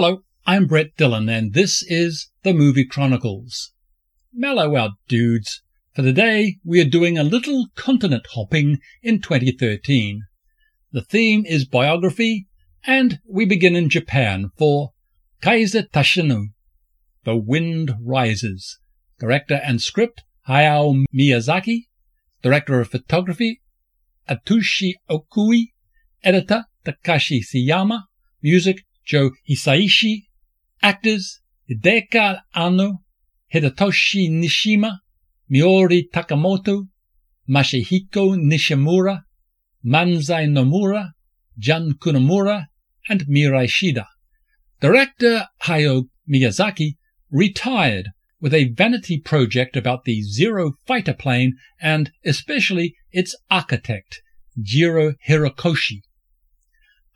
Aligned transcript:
Hello, 0.00 0.22
I'm 0.46 0.68
Brett 0.68 0.94
Dillon, 0.96 1.28
and 1.28 1.54
this 1.54 1.82
is 1.82 2.30
the 2.44 2.54
Movie 2.54 2.84
Chronicles. 2.84 3.72
Mellow 4.32 4.76
out, 4.76 4.92
dudes. 5.08 5.60
For 5.92 6.02
today, 6.02 6.58
we 6.64 6.80
are 6.80 6.88
doing 6.88 7.18
a 7.18 7.24
little 7.24 7.66
continent 7.74 8.24
hopping 8.32 8.78
in 9.02 9.20
2013. 9.20 10.22
The 10.92 11.02
theme 11.02 11.44
is 11.44 11.64
biography, 11.64 12.46
and 12.86 13.18
we 13.28 13.44
begin 13.44 13.74
in 13.74 13.88
Japan 13.88 14.50
for 14.56 14.90
Kaze 15.42 15.74
Tachinu, 15.92 16.50
The 17.24 17.34
Wind 17.34 17.94
Rises. 18.00 18.78
Director 19.18 19.60
and 19.64 19.82
script 19.82 20.22
Hayao 20.48 21.06
Miyazaki. 21.12 21.86
Director 22.40 22.80
of 22.80 22.90
photography 22.90 23.62
Atsushi 24.30 24.92
Okui. 25.10 25.72
Editor 26.22 26.66
Takashi 26.86 27.40
Seyama. 27.42 28.04
Music 28.40 28.84
Joe 29.08 29.30
Hisaishi. 29.48 30.24
Actors 30.82 31.40
Hideki 31.68 32.40
Anno, 32.54 32.98
Hidetoshi 33.52 34.30
Nishijima, 34.30 34.98
Miori 35.50 36.04
Takimoto, 36.12 36.88
Masahiko 37.48 38.36
Nishimura, 38.36 39.22
Mansai 39.84 40.46
Nomura, 40.46 41.12
Jun 41.58 41.94
Kunimura, 41.94 42.66
and 43.08 43.22
Mirai 43.22 43.66
Shida. 43.66 44.04
Director 44.80 45.48
Hayao 45.64 46.04
Miyazaki 46.30 46.96
retired 47.30 48.10
with 48.40 48.54
a 48.54 48.72
vanity 48.72 49.18
project 49.18 49.76
about 49.76 50.04
the 50.04 50.22
Zero 50.22 50.74
fighter 50.86 51.14
plane 51.14 51.54
and 51.80 52.12
especially 52.24 52.94
its 53.10 53.34
architect, 53.50 54.22
Jiro 54.62 55.14
Horikoshi. 55.26 56.02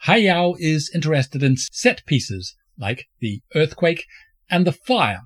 Hayao 0.06 0.56
is 0.58 0.90
interested 0.92 1.44
in 1.44 1.56
set 1.56 2.04
pieces 2.06 2.56
like 2.76 3.06
the 3.20 3.40
earthquake 3.54 4.04
and 4.50 4.66
the 4.66 4.72
fire, 4.72 5.22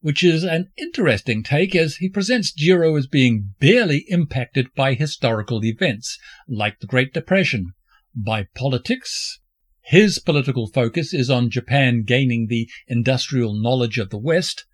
which 0.00 0.22
is 0.22 0.44
an 0.44 0.70
interesting 0.76 1.42
take 1.42 1.74
as 1.74 1.96
he 1.96 2.08
presents 2.10 2.52
Jiro 2.52 2.94
as 2.96 3.06
being 3.06 3.54
barely 3.58 4.04
impacted 4.08 4.68
by 4.74 4.92
historical 4.92 5.64
events 5.64 6.18
like 6.46 6.80
the 6.80 6.86
Great 6.86 7.14
Depression, 7.14 7.72
by 8.14 8.46
politics. 8.54 9.40
His 9.82 10.18
political 10.18 10.66
focus 10.66 11.14
is 11.14 11.30
on 11.30 11.48
Japan 11.48 12.02
gaining 12.02 12.48
the 12.48 12.68
industrial 12.88 13.54
knowledge 13.54 13.98
of 13.98 14.10
the 14.10 14.18
West, 14.18 14.66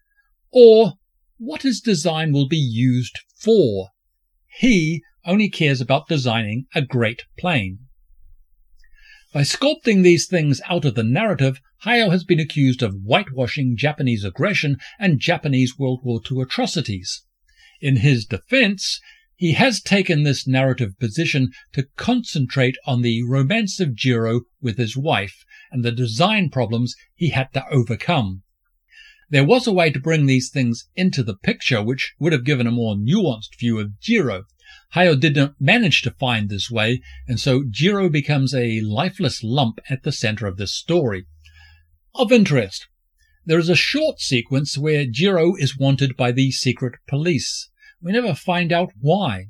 or 0.50 0.94
what 1.38 1.62
his 1.62 1.80
design 1.80 2.32
will 2.32 2.48
be 2.48 2.56
used 2.56 3.20
for. 3.38 3.90
He 4.48 5.02
only 5.24 5.48
cares 5.48 5.80
about 5.80 6.08
designing 6.08 6.66
a 6.74 6.82
great 6.82 7.22
plane. 7.38 7.78
By 9.32 9.44
sculpting 9.44 10.02
these 10.02 10.26
things 10.26 10.60
out 10.68 10.84
of 10.84 10.94
the 10.94 11.02
narrative, 11.02 11.58
Hayao 11.86 12.10
has 12.10 12.22
been 12.22 12.38
accused 12.38 12.82
of 12.82 13.00
whitewashing 13.02 13.78
Japanese 13.78 14.24
aggression 14.24 14.76
and 14.98 15.20
Japanese 15.20 15.78
World 15.78 16.00
War 16.04 16.20
II 16.30 16.42
atrocities. 16.42 17.22
In 17.80 17.96
his 17.96 18.26
defense, 18.26 19.00
he 19.34 19.52
has 19.52 19.80
taken 19.80 20.22
this 20.22 20.46
narrative 20.46 20.98
position 20.98 21.50
to 21.72 21.88
concentrate 21.96 22.76
on 22.86 23.00
the 23.00 23.22
romance 23.22 23.80
of 23.80 23.94
Jiro 23.94 24.42
with 24.60 24.76
his 24.76 24.98
wife 24.98 25.46
and 25.70 25.82
the 25.82 25.92
design 25.92 26.50
problems 26.50 26.94
he 27.14 27.30
had 27.30 27.54
to 27.54 27.66
overcome. 27.70 28.42
There 29.30 29.46
was 29.46 29.66
a 29.66 29.72
way 29.72 29.90
to 29.92 29.98
bring 29.98 30.26
these 30.26 30.50
things 30.50 30.90
into 30.94 31.22
the 31.22 31.38
picture 31.38 31.82
which 31.82 32.12
would 32.18 32.34
have 32.34 32.44
given 32.44 32.66
a 32.66 32.70
more 32.70 32.96
nuanced 32.96 33.58
view 33.58 33.78
of 33.78 33.98
Jiro, 33.98 34.44
Hayao 34.94 35.18
didn't 35.18 35.54
manage 35.58 36.02
to 36.02 36.10
find 36.10 36.48
this 36.48 36.70
way, 36.70 37.00
and 37.26 37.40
so 37.40 37.64
Jiro 37.68 38.08
becomes 38.08 38.54
a 38.54 38.80
lifeless 38.82 39.42
lump 39.42 39.78
at 39.88 40.02
the 40.02 40.12
center 40.12 40.46
of 40.46 40.58
this 40.58 40.74
story. 40.74 41.24
Of 42.14 42.30
interest, 42.30 42.88
there 43.46 43.58
is 43.58 43.70
a 43.70 43.74
short 43.74 44.20
sequence 44.20 44.76
where 44.76 45.06
Jiro 45.06 45.54
is 45.56 45.78
wanted 45.78 46.16
by 46.16 46.30
the 46.30 46.50
secret 46.50 46.94
police. 47.08 47.70
We 48.02 48.12
never 48.12 48.34
find 48.34 48.72
out 48.72 48.92
why. 49.00 49.46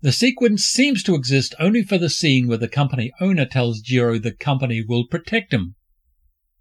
The 0.00 0.12
sequence 0.12 0.64
seems 0.64 1.02
to 1.02 1.14
exist 1.14 1.54
only 1.58 1.82
for 1.82 1.98
the 1.98 2.08
scene 2.08 2.46
where 2.46 2.56
the 2.56 2.68
company 2.68 3.12
owner 3.20 3.44
tells 3.44 3.80
Jiro 3.80 4.18
the 4.18 4.32
company 4.32 4.82
will 4.82 5.06
protect 5.06 5.52
him 5.52 5.74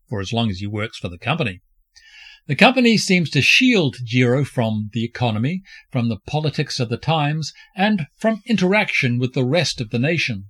for 0.10 0.20
as 0.20 0.34
long 0.34 0.50
as 0.50 0.60
he 0.60 0.68
works 0.68 0.98
for 0.98 1.10
the 1.10 1.18
company. 1.18 1.62
The 2.48 2.56
company 2.56 2.98
seems 2.98 3.30
to 3.32 3.42
shield 3.42 3.98
Jiro 4.06 4.46
from 4.46 4.90
the 4.94 5.04
economy, 5.04 5.64
from 5.92 6.08
the 6.08 6.16
politics 6.16 6.80
of 6.80 6.88
the 6.88 6.96
times, 6.96 7.52
and 7.76 8.08
from 8.16 8.42
interaction 8.46 9.20
with 9.20 9.34
the 9.34 9.44
rest 9.44 9.82
of 9.82 9.90
the 9.90 10.00
nation. 10.00 10.46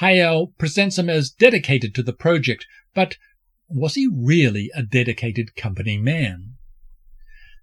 Hayao 0.00 0.56
presents 0.56 0.98
him 0.98 1.10
as 1.10 1.30
dedicated 1.30 1.96
to 1.96 2.04
the 2.04 2.12
project, 2.12 2.64
but 2.94 3.16
was 3.68 3.96
he 3.96 4.08
really 4.12 4.70
a 4.72 4.84
dedicated 4.84 5.56
company 5.56 5.98
man? 5.98 6.54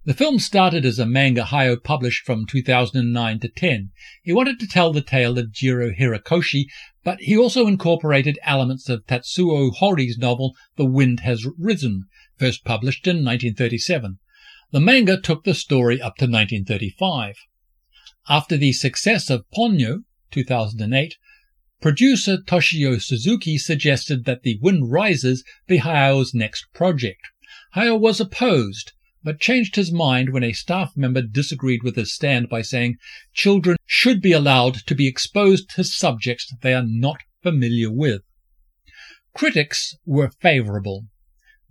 The 0.04 0.12
film 0.12 0.38
started 0.38 0.84
as 0.84 0.98
a 0.98 1.06
manga 1.06 1.44
Hayao 1.44 1.82
published 1.82 2.26
from 2.26 2.46
2009 2.46 3.40
to 3.40 3.48
10. 3.48 3.90
He 4.22 4.32
wanted 4.32 4.60
to 4.60 4.66
tell 4.66 4.92
the 4.92 5.00
tale 5.00 5.38
of 5.38 5.52
Jiro 5.52 5.90
Horikoshi, 5.90 6.66
but 7.02 7.20
he 7.20 7.36
also 7.36 7.66
incorporated 7.66 8.38
elements 8.42 8.90
of 8.90 9.06
Tatsuo 9.06 9.70
Hori's 9.74 10.18
novel 10.18 10.54
The 10.76 10.84
Wind 10.84 11.20
Has 11.20 11.46
Risen, 11.58 12.04
first 12.38 12.64
published 12.64 13.06
in 13.06 13.16
1937. 13.16 14.18
The 14.70 14.80
manga 14.80 15.20
took 15.20 15.44
the 15.44 15.54
story 15.54 16.00
up 16.00 16.16
to 16.16 16.24
1935. 16.24 17.36
After 18.28 18.56
the 18.56 18.72
success 18.72 19.30
of 19.30 19.48
Ponyo, 19.50 20.04
2008, 20.30 21.16
producer 21.80 22.36
Toshio 22.36 23.00
Suzuki 23.00 23.56
suggested 23.56 24.24
that 24.24 24.42
The 24.42 24.58
Wind 24.60 24.90
Rises 24.92 25.42
be 25.66 25.78
Hayao's 25.78 26.34
next 26.34 26.66
project. 26.74 27.22
Hayao 27.74 27.98
was 27.98 28.20
opposed, 28.20 28.92
but 29.22 29.40
changed 29.40 29.76
his 29.76 29.90
mind 29.90 30.30
when 30.30 30.44
a 30.44 30.52
staff 30.52 30.92
member 30.96 31.22
disagreed 31.22 31.82
with 31.82 31.96
his 31.96 32.12
stand 32.12 32.48
by 32.48 32.62
saying 32.62 32.96
children 33.32 33.76
should 33.86 34.20
be 34.20 34.32
allowed 34.32 34.74
to 34.86 34.94
be 34.94 35.08
exposed 35.08 35.70
to 35.70 35.84
subjects 35.84 36.52
they 36.60 36.74
are 36.74 36.86
not 36.86 37.20
familiar 37.42 37.90
with. 37.90 38.22
Critics 39.34 39.96
were 40.04 40.30
favorable. 40.40 41.06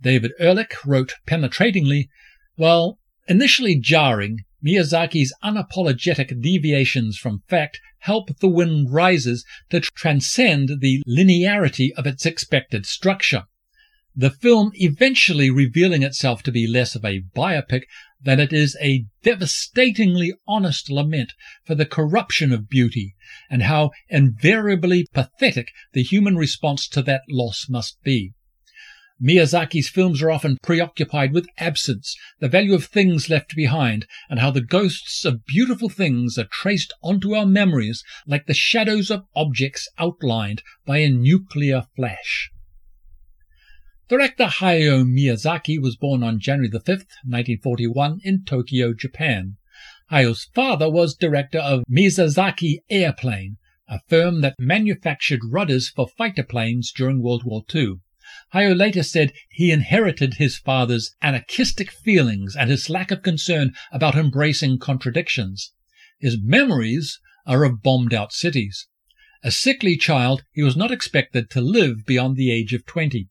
David 0.00 0.32
Ehrlich 0.38 0.86
wrote 0.86 1.14
penetratingly, 1.26 2.08
while 2.56 2.98
initially 3.26 3.74
jarring, 3.74 4.38
Miyazaki's 4.64 5.32
unapologetic 5.42 6.40
deviations 6.40 7.16
from 7.16 7.42
fact 7.48 7.80
help 8.00 8.38
The 8.38 8.48
Wind 8.48 8.92
Rises 8.92 9.44
to 9.70 9.80
transcend 9.80 10.80
the 10.80 11.02
linearity 11.06 11.90
of 11.96 12.06
its 12.06 12.26
expected 12.26 12.86
structure. 12.86 13.44
The 14.14 14.30
film 14.30 14.72
eventually 14.74 15.50
revealing 15.50 16.02
itself 16.02 16.42
to 16.44 16.52
be 16.52 16.66
less 16.66 16.96
of 16.96 17.04
a 17.04 17.22
biopic 17.36 17.82
than 18.20 18.40
it 18.40 18.52
is 18.52 18.76
a 18.80 19.06
devastatingly 19.22 20.34
honest 20.46 20.90
lament 20.90 21.34
for 21.64 21.76
the 21.76 21.86
corruption 21.86 22.52
of 22.52 22.68
beauty 22.68 23.14
and 23.48 23.62
how 23.62 23.90
invariably 24.08 25.06
pathetic 25.12 25.70
the 25.92 26.02
human 26.02 26.36
response 26.36 26.88
to 26.88 27.02
that 27.02 27.22
loss 27.28 27.68
must 27.68 28.02
be. 28.02 28.32
Miyazaki's 29.20 29.88
films 29.88 30.22
are 30.22 30.30
often 30.30 30.58
preoccupied 30.62 31.32
with 31.32 31.48
absence, 31.58 32.16
the 32.38 32.48
value 32.48 32.74
of 32.74 32.84
things 32.84 33.28
left 33.28 33.56
behind, 33.56 34.06
and 34.30 34.38
how 34.38 34.52
the 34.52 34.60
ghosts 34.60 35.24
of 35.24 35.44
beautiful 35.44 35.88
things 35.88 36.38
are 36.38 36.46
traced 36.52 36.92
onto 37.02 37.34
our 37.34 37.44
memories 37.46 38.04
like 38.28 38.46
the 38.46 38.54
shadows 38.54 39.10
of 39.10 39.24
objects 39.34 39.88
outlined 39.98 40.62
by 40.86 40.98
a 40.98 41.10
nuclear 41.10 41.86
flash. 41.96 42.52
Director 44.08 44.44
Hayao 44.44 45.04
Miyazaki 45.04 45.80
was 45.80 45.96
born 45.96 46.22
on 46.22 46.38
January 46.38 46.70
5, 46.70 46.86
1941 46.86 48.20
in 48.22 48.44
Tokyo, 48.44 48.94
Japan. 48.94 49.56
Hayao's 50.12 50.44
father 50.54 50.88
was 50.88 51.16
director 51.16 51.58
of 51.58 51.82
Miyazaki 51.90 52.78
Airplane, 52.88 53.56
a 53.88 54.00
firm 54.08 54.42
that 54.42 54.54
manufactured 54.60 55.40
rudders 55.50 55.88
for 55.88 56.06
fighter 56.06 56.44
planes 56.44 56.92
during 56.92 57.20
World 57.20 57.42
War 57.44 57.64
II. 57.74 57.96
Hayao 58.54 58.74
later 58.74 59.02
said 59.02 59.34
he 59.50 59.70
inherited 59.70 60.34
his 60.34 60.56
father's 60.56 61.14
anarchistic 61.20 61.90
feelings 61.90 62.56
and 62.56 62.70
his 62.70 62.88
lack 62.88 63.10
of 63.10 63.22
concern 63.22 63.74
about 63.92 64.14
embracing 64.14 64.78
contradictions. 64.78 65.72
His 66.18 66.38
memories 66.40 67.20
are 67.46 67.64
of 67.64 67.82
bombed 67.82 68.14
out 68.14 68.32
cities. 68.32 68.86
A 69.42 69.50
sickly 69.50 69.96
child, 69.96 70.42
he 70.52 70.62
was 70.62 70.76
not 70.76 70.90
expected 70.90 71.50
to 71.50 71.60
live 71.60 72.06
beyond 72.06 72.36
the 72.36 72.50
age 72.50 72.72
of 72.72 72.86
20. 72.86 73.28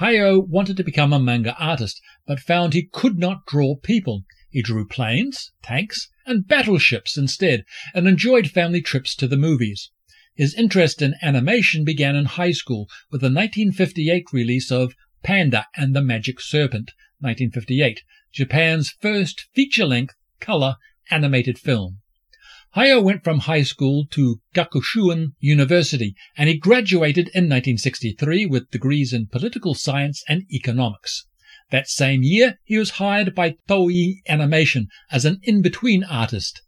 Hayao 0.00 0.48
wanted 0.48 0.78
to 0.78 0.84
become 0.84 1.12
a 1.12 1.20
manga 1.20 1.54
artist, 1.56 2.00
but 2.26 2.40
found 2.40 2.72
he 2.72 2.88
could 2.90 3.18
not 3.18 3.44
draw 3.46 3.76
people. 3.76 4.24
He 4.48 4.62
drew 4.62 4.88
planes, 4.88 5.52
tanks, 5.62 6.08
and 6.24 6.48
battleships 6.48 7.18
instead, 7.18 7.64
and 7.94 8.08
enjoyed 8.08 8.50
family 8.50 8.80
trips 8.80 9.14
to 9.16 9.28
the 9.28 9.36
movies. 9.36 9.90
His 10.34 10.54
interest 10.54 11.02
in 11.02 11.14
animation 11.20 11.84
began 11.84 12.16
in 12.16 12.24
high 12.24 12.52
school 12.52 12.88
with 13.10 13.20
the 13.20 13.26
1958 13.26 14.32
release 14.32 14.72
of 14.72 14.94
Panda 15.22 15.66
and 15.76 15.94
the 15.94 16.00
Magic 16.00 16.40
Serpent, 16.40 16.92
1958, 17.20 18.02
Japan's 18.32 18.94
first 18.98 19.48
feature-length 19.52 20.14
color 20.40 20.76
animated 21.10 21.58
film. 21.58 21.98
Hayao 22.74 23.02
went 23.02 23.22
from 23.22 23.40
high 23.40 23.62
school 23.62 24.06
to 24.12 24.40
Gakushuin 24.54 25.34
University 25.38 26.14
and 26.38 26.48
he 26.48 26.56
graduated 26.56 27.28
in 27.34 27.44
1963 27.44 28.46
with 28.46 28.70
degrees 28.70 29.12
in 29.12 29.26
political 29.26 29.74
science 29.74 30.24
and 30.26 30.50
economics. 30.50 31.26
That 31.70 31.88
same 31.88 32.22
year, 32.22 32.58
he 32.64 32.78
was 32.78 32.92
hired 32.92 33.34
by 33.34 33.56
Toei 33.68 34.22
Animation 34.26 34.88
as 35.10 35.26
an 35.26 35.40
in-between 35.42 36.04
artist. 36.04 36.62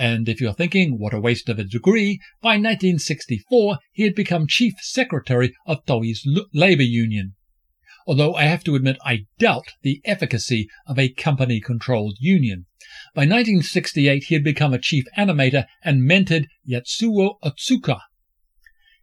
And 0.00 0.30
if 0.30 0.40
you're 0.40 0.54
thinking, 0.54 0.98
what 0.98 1.12
a 1.12 1.20
waste 1.20 1.50
of 1.50 1.58
a 1.58 1.64
degree, 1.64 2.20
by 2.40 2.52
1964 2.52 3.80
he 3.92 4.04
had 4.04 4.14
become 4.14 4.46
chief 4.46 4.72
secretary 4.80 5.54
of 5.66 5.84
Toei's 5.84 6.26
labor 6.54 6.82
union. 6.82 7.34
Although 8.06 8.34
I 8.34 8.44
have 8.44 8.64
to 8.64 8.76
admit 8.76 8.96
I 9.04 9.26
doubt 9.38 9.74
the 9.82 10.00
efficacy 10.06 10.70
of 10.86 10.98
a 10.98 11.10
company-controlled 11.10 12.16
union. 12.18 12.64
By 13.14 13.26
1968, 13.26 14.24
he 14.24 14.34
had 14.34 14.42
become 14.42 14.72
a 14.72 14.78
chief 14.78 15.04
animator 15.18 15.66
and 15.84 16.08
mentored 16.10 16.46
Yasuo 16.66 17.34
Otsuka. 17.44 18.00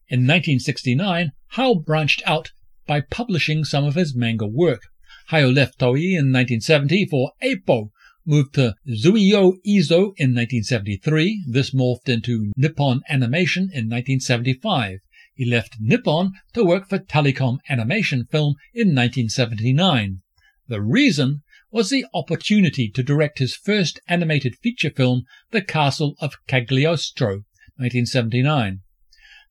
In 0.09 0.25
1969, 0.25 1.31
Hayao 1.53 1.85
branched 1.85 2.23
out 2.25 2.49
by 2.87 3.01
publishing 3.01 3.63
some 3.63 3.85
of 3.85 3.93
his 3.93 4.15
manga 4.15 4.47
work. 4.47 4.81
Hayao 5.29 5.53
left 5.53 5.77
Toei 5.77 6.17
in 6.17 6.33
1970 6.33 7.05
for 7.05 7.33
Ippo, 7.43 7.91
moved 8.27 8.55
to 8.55 8.75
Zuiyo 8.87 9.53
Eizo 9.65 10.11
in 10.17 10.35
1973. 10.35 11.45
This 11.47 11.73
morphed 11.73 12.09
into 12.09 12.51
Nippon 12.57 13.01
Animation 13.09 13.63
in 13.63 13.87
1975. 13.89 14.99
He 15.33 15.45
left 15.45 15.77
Nippon 15.79 16.33
to 16.53 16.65
work 16.65 16.89
for 16.89 16.99
Telecom 16.99 17.59
Animation 17.69 18.25
Film 18.29 18.55
in 18.73 18.89
1979. 18.89 20.21
The 20.67 20.81
reason 20.81 21.43
was 21.71 21.89
the 21.89 22.05
opportunity 22.13 22.89
to 22.89 23.01
direct 23.01 23.39
his 23.39 23.55
first 23.55 24.01
animated 24.09 24.55
feature 24.57 24.89
film, 24.89 25.23
The 25.51 25.61
Castle 25.61 26.15
of 26.19 26.35
Cagliostro, 26.47 27.43
1979. 27.77 28.81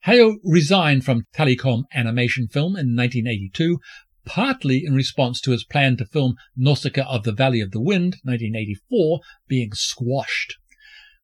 Hayao 0.07 0.37
resigned 0.45 1.05
from 1.05 1.25
Telecom 1.35 1.85
Animation 1.95 2.49
Film 2.49 2.77
in 2.77 2.95
1982, 2.95 3.79
partly 4.27 4.85
in 4.85 4.95
response 4.95 5.41
to 5.41 5.53
his 5.53 5.65
plan 5.65 5.97
to 5.97 6.05
film 6.05 6.37
Nausicaa 6.57 7.07
of 7.09 7.23
the 7.23 7.33
Valley 7.33 7.61
of 7.61 7.71
the 7.71 7.81
Wind, 7.81 8.17
1984, 8.25 9.21
being 9.49 9.73
squashed. 9.73 10.57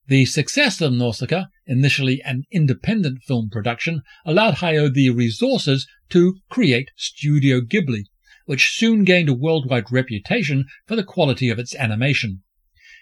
The 0.06 0.24
success 0.24 0.80
of 0.80 0.92
Nausicaa, 0.92 1.46
initially 1.66 2.22
an 2.22 2.44
independent 2.50 3.22
film 3.22 3.50
production, 3.50 4.02
allowed 4.24 4.56
Hayao 4.56 4.92
the 4.92 5.10
resources 5.10 5.86
to 6.10 6.38
create 6.48 6.90
Studio 6.96 7.60
Ghibli, 7.60 8.04
which 8.46 8.74
soon 8.76 9.04
gained 9.04 9.28
a 9.28 9.34
worldwide 9.34 9.92
reputation 9.92 10.66
for 10.86 10.96
the 10.96 11.04
quality 11.04 11.48
of 11.50 11.58
its 11.58 11.74
animation. 11.74 12.42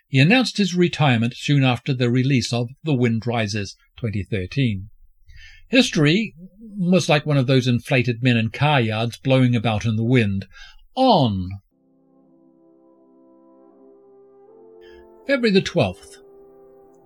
He 0.09 0.19
announced 0.19 0.57
his 0.57 0.75
retirement 0.75 1.35
soon 1.37 1.63
after 1.63 1.95
the 1.95 2.11
release 2.11 2.53
of 2.53 2.69
The 2.83 2.95
Wind 2.95 3.27
Rises 3.27 3.77
2013. 3.99 4.91
History 5.71 6.35
was 6.77 7.09
like 7.09 7.25
one 7.25 7.37
of 7.37 7.47
those 7.47 7.69
inflated 7.69 8.25
men 8.25 8.37
in 8.37 8.51
car 8.51 8.81
yards 8.81 9.17
blowing 9.17 9.55
about 9.55 9.85
in 9.85 9.95
the 9.95 10.05
wind. 10.05 10.47
On. 10.97 11.49
February 15.29 15.53
the 15.53 15.63
12th. 15.63 16.17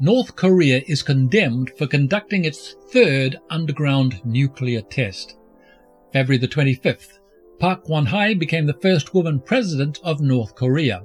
North 0.00 0.34
Korea 0.34 0.82
is 0.88 1.02
condemned 1.02 1.72
for 1.76 1.86
conducting 1.86 2.46
its 2.46 2.74
third 2.90 3.36
underground 3.50 4.24
nuclear 4.24 4.80
test. 4.80 5.36
February 6.14 6.38
the 6.38 6.48
25th. 6.48 7.18
Park 7.58 7.86
won-hye 7.88 8.32
became 8.32 8.64
the 8.64 8.80
first 8.80 9.12
woman 9.12 9.40
president 9.40 10.00
of 10.02 10.22
North 10.22 10.54
Korea. 10.54 11.02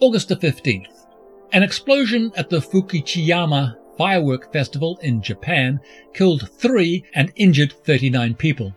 August 0.00 0.28
the 0.28 0.36
15th. 0.36 1.06
An 1.52 1.62
explosion 1.62 2.30
at 2.36 2.50
the 2.50 2.58
Fukuchiyama 2.58 3.76
Firework 4.00 4.50
Festival 4.50 4.98
in 5.02 5.20
Japan 5.20 5.78
killed 6.14 6.48
three 6.48 7.04
and 7.14 7.30
injured 7.36 7.74
39 7.84 8.34
people. 8.34 8.74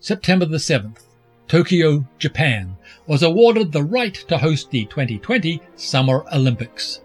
September 0.00 0.44
the 0.44 0.56
7th. 0.56 1.04
Tokyo, 1.46 2.04
Japan 2.18 2.76
was 3.06 3.22
awarded 3.22 3.70
the 3.70 3.84
right 3.84 4.14
to 4.14 4.38
host 4.38 4.72
the 4.72 4.86
2020 4.86 5.62
Summer 5.76 6.24
Olympics. 6.34 7.00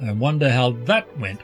I 0.00 0.12
wonder 0.12 0.48
how 0.48 0.70
that 0.84 1.18
went. 1.18 1.40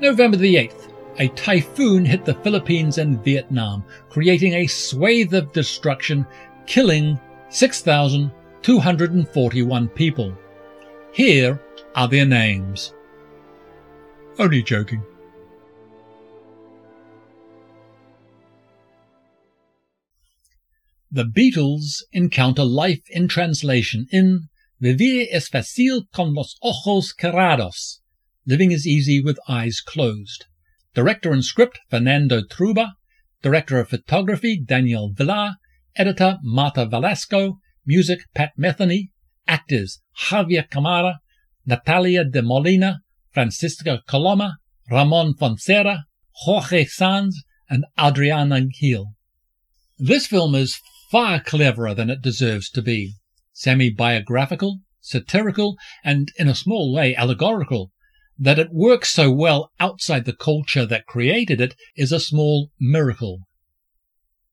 November 0.00 0.38
the 0.38 0.54
8th 0.54 0.88
a 1.18 1.28
typhoon 1.28 2.06
hit 2.06 2.24
the 2.24 2.36
Philippines 2.36 2.96
and 2.96 3.22
Vietnam, 3.22 3.84
creating 4.08 4.54
a 4.54 4.66
swathe 4.66 5.34
of 5.34 5.52
destruction, 5.52 6.26
killing 6.64 7.20
6,241 7.50 9.88
people. 9.88 10.32
Here 11.12 11.60
are 11.94 12.08
their 12.08 12.26
names. 12.26 12.94
Only 14.38 14.62
joking. 14.62 15.02
The 21.10 21.24
Beatles 21.24 22.02
encounter 22.12 22.64
life 22.64 23.02
in 23.10 23.28
translation 23.28 24.06
in 24.10 24.48
Vivir 24.80 25.28
es 25.30 25.48
fácil 25.48 26.10
con 26.12 26.34
los 26.34 26.56
ojos 26.62 27.12
cerrados. 27.20 28.00
Living 28.46 28.72
is 28.72 28.86
easy 28.86 29.22
with 29.22 29.38
eyes 29.46 29.80
closed. 29.80 30.46
Director 30.94 31.32
and 31.32 31.44
script 31.44 31.78
Fernando 31.90 32.40
Trueba. 32.42 32.92
Director 33.42 33.80
of 33.80 33.88
Photography 33.88 34.60
Daniel 34.60 35.12
Villar, 35.12 35.56
Editor 35.96 36.38
Marta 36.44 36.86
Velasco, 36.86 37.58
Music 37.84 38.20
Pat 38.34 38.52
Metheny, 38.56 39.10
Actors 39.48 40.00
Javier 40.28 40.70
Camara, 40.70 41.21
Natalia 41.66 42.24
de 42.24 42.42
Molina, 42.42 43.00
Francisca 43.32 44.00
Coloma, 44.08 44.56
Ramon 44.90 45.34
Fonseca, 45.34 46.04
Jorge 46.44 46.84
Sanz, 46.84 47.42
and 47.68 47.84
Adriana 47.98 48.62
Gil. 48.62 49.06
This 49.98 50.26
film 50.26 50.54
is 50.54 50.80
far 51.10 51.40
cleverer 51.40 51.94
than 51.94 52.10
it 52.10 52.22
deserves 52.22 52.68
to 52.70 52.82
be. 52.82 53.14
Semi-biographical, 53.52 54.80
satirical, 55.00 55.76
and 56.02 56.32
in 56.38 56.48
a 56.48 56.54
small 56.54 56.92
way 56.92 57.14
allegorical, 57.14 57.90
that 58.38 58.58
it 58.58 58.68
works 58.72 59.10
so 59.10 59.30
well 59.30 59.70
outside 59.78 60.24
the 60.24 60.32
culture 60.32 60.86
that 60.86 61.06
created 61.06 61.60
it 61.60 61.74
is 61.96 62.12
a 62.12 62.18
small 62.18 62.70
miracle. 62.80 63.40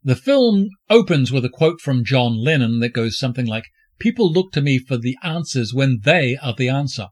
The 0.03 0.15
film 0.15 0.67
opens 0.89 1.31
with 1.31 1.43
a 1.43 1.49
quote 1.49 1.81
from 1.81 2.05
John 2.05 2.37
Lennon 2.43 2.79
that 2.79 2.93
goes 2.93 3.17
something 3.17 3.45
like, 3.45 3.65
People 3.99 4.31
look 4.31 4.51
to 4.53 4.61
me 4.61 4.79
for 4.79 4.97
the 4.97 5.17
answers 5.23 5.73
when 5.73 5.99
they 6.03 6.37
are 6.37 6.53
the 6.53 6.69
answer. 6.69 7.07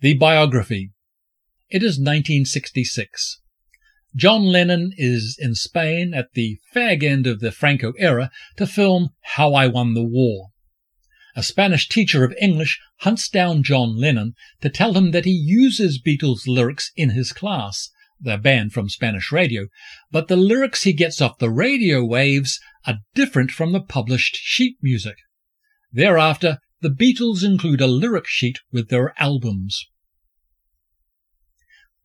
The 0.00 0.14
biography. 0.14 0.90
It 1.70 1.82
is 1.82 1.98
1966. 1.98 3.40
John 4.16 4.44
Lennon 4.44 4.92
is 4.96 5.36
in 5.40 5.54
Spain 5.54 6.14
at 6.14 6.32
the 6.34 6.58
fag 6.74 7.02
end 7.02 7.26
of 7.26 7.40
the 7.40 7.52
Franco 7.52 7.92
era 7.98 8.30
to 8.56 8.66
film 8.66 9.10
How 9.22 9.54
I 9.54 9.66
Won 9.66 9.94
the 9.94 10.04
War 10.04 10.50
a 11.36 11.42
Spanish 11.42 11.88
teacher 11.88 12.24
of 12.24 12.34
English 12.40 12.80
hunts 12.98 13.28
down 13.28 13.62
John 13.62 13.96
Lennon 13.96 14.34
to 14.60 14.68
tell 14.68 14.94
him 14.94 15.10
that 15.10 15.24
he 15.24 15.32
uses 15.32 16.00
Beatles 16.00 16.46
lyrics 16.46 16.92
in 16.96 17.10
his 17.10 17.32
class. 17.32 17.90
They're 18.24 18.38
banned 18.38 18.72
from 18.72 18.88
Spanish 18.88 19.30
radio, 19.30 19.66
but 20.10 20.28
the 20.28 20.36
lyrics 20.36 20.84
he 20.84 20.94
gets 20.94 21.20
off 21.20 21.38
the 21.38 21.50
radio 21.50 22.02
waves 22.02 22.58
are 22.86 23.00
different 23.14 23.50
from 23.50 23.72
the 23.72 23.82
published 23.82 24.36
sheet 24.36 24.78
music. 24.80 25.16
Thereafter, 25.92 26.58
the 26.80 26.88
Beatles 26.88 27.44
include 27.44 27.82
a 27.82 27.86
lyric 27.86 28.26
sheet 28.26 28.60
with 28.72 28.88
their 28.88 29.12
albums. 29.18 29.86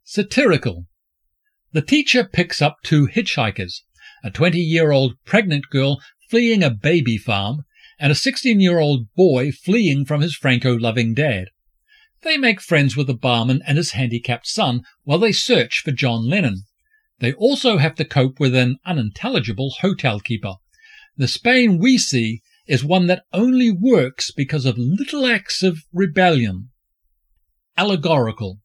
Satirical. 0.03 0.87
The 1.71 1.81
teacher 1.81 2.25
picks 2.25 2.61
up 2.61 2.77
two 2.83 3.07
hitchhikers, 3.07 3.83
a 4.21 4.29
20 4.29 4.59
year 4.59 4.91
old 4.91 5.13
pregnant 5.25 5.69
girl 5.71 6.01
fleeing 6.29 6.63
a 6.63 6.69
baby 6.69 7.17
farm 7.17 7.63
and 7.97 8.11
a 8.11 8.15
16 8.15 8.59
year 8.59 8.79
old 8.79 9.13
boy 9.15 9.53
fleeing 9.53 10.03
from 10.03 10.19
his 10.19 10.35
Franco 10.35 10.77
loving 10.77 11.13
dad. 11.13 11.45
They 12.21 12.37
make 12.37 12.61
friends 12.61 12.97
with 12.97 13.07
the 13.07 13.13
barman 13.13 13.61
and 13.65 13.77
his 13.77 13.91
handicapped 13.91 14.47
son 14.47 14.81
while 15.03 15.19
they 15.19 15.31
search 15.31 15.81
for 15.83 15.91
John 15.91 16.27
Lennon. 16.27 16.63
They 17.19 17.33
also 17.33 17.77
have 17.77 17.95
to 17.95 18.05
cope 18.05 18.39
with 18.39 18.55
an 18.55 18.77
unintelligible 18.85 19.75
hotel 19.81 20.19
keeper. 20.19 20.55
The 21.17 21.27
Spain 21.27 21.77
we 21.77 21.97
see 21.97 22.41
is 22.67 22.83
one 22.83 23.07
that 23.07 23.23
only 23.33 23.71
works 23.71 24.31
because 24.31 24.65
of 24.65 24.77
little 24.77 25.25
acts 25.25 25.63
of 25.63 25.79
rebellion. 25.91 26.69
Allegorical. 27.77 28.59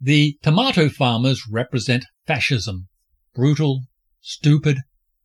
The 0.00 0.38
tomato 0.42 0.88
farmers 0.88 1.44
represent 1.50 2.06
fascism. 2.26 2.88
Brutal, 3.34 3.82
stupid, 4.20 4.78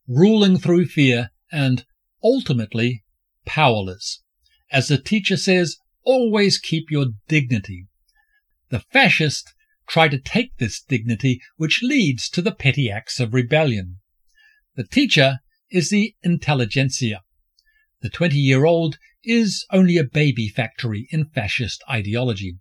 ruling 0.07 0.57
through 0.57 0.85
fear, 0.87 1.29
and 1.51 1.85
ultimately 2.23 3.03
powerless. 3.45 4.21
As 4.71 4.87
the 4.87 4.97
teacher 4.97 5.37
says, 5.37 5.77
always 6.03 6.57
keep 6.57 6.89
your 6.89 7.07
dignity. 7.27 7.87
The 8.69 8.79
fascists 8.79 9.53
try 9.87 10.07
to 10.07 10.17
take 10.17 10.57
this 10.57 10.81
dignity, 10.81 11.41
which 11.57 11.83
leads 11.83 12.29
to 12.29 12.41
the 12.41 12.53
petty 12.53 12.89
acts 12.89 13.19
of 13.19 13.33
rebellion. 13.33 13.97
The 14.75 14.85
teacher 14.85 15.39
is 15.69 15.89
the 15.89 16.15
intelligentsia. 16.23 17.21
The 18.01 18.09
20 18.09 18.37
year 18.37 18.65
old 18.65 18.97
is 19.23 19.65
only 19.71 19.97
a 19.97 20.03
baby 20.03 20.47
factory 20.47 21.07
in 21.11 21.25
fascist 21.25 21.83
ideology. 21.89 22.57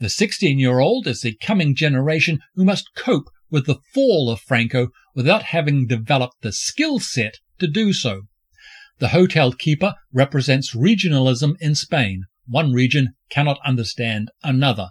The 0.00 0.08
16 0.08 0.58
year 0.58 0.80
old 0.80 1.06
is 1.06 1.20
the 1.20 1.36
coming 1.36 1.74
generation 1.74 2.40
who 2.54 2.64
must 2.64 2.94
cope 2.96 3.28
with 3.50 3.66
the 3.66 3.78
fall 3.92 4.30
of 4.30 4.40
Franco 4.40 4.88
without 5.14 5.44
having 5.44 5.86
developed 5.86 6.42
the 6.42 6.52
skill 6.52 6.98
set 6.98 7.38
to 7.58 7.68
do 7.68 7.92
so. 7.92 8.22
The 8.98 9.08
hotel 9.08 9.52
keeper 9.52 9.94
represents 10.12 10.74
regionalism 10.74 11.54
in 11.60 11.74
Spain. 11.74 12.24
One 12.46 12.72
region 12.72 13.14
cannot 13.30 13.58
understand 13.64 14.30
another. 14.42 14.90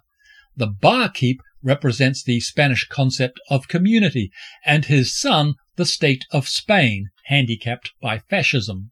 The 0.55 0.67
barkeep 0.67 1.41
represents 1.61 2.23
the 2.23 2.39
Spanish 2.39 2.87
concept 2.87 3.39
of 3.49 3.67
community, 3.67 4.31
and 4.65 4.85
his 4.85 5.17
son 5.17 5.55
the 5.75 5.85
state 5.85 6.25
of 6.31 6.47
Spain, 6.47 7.09
handicapped 7.25 7.91
by 8.01 8.19
fascism. 8.19 8.91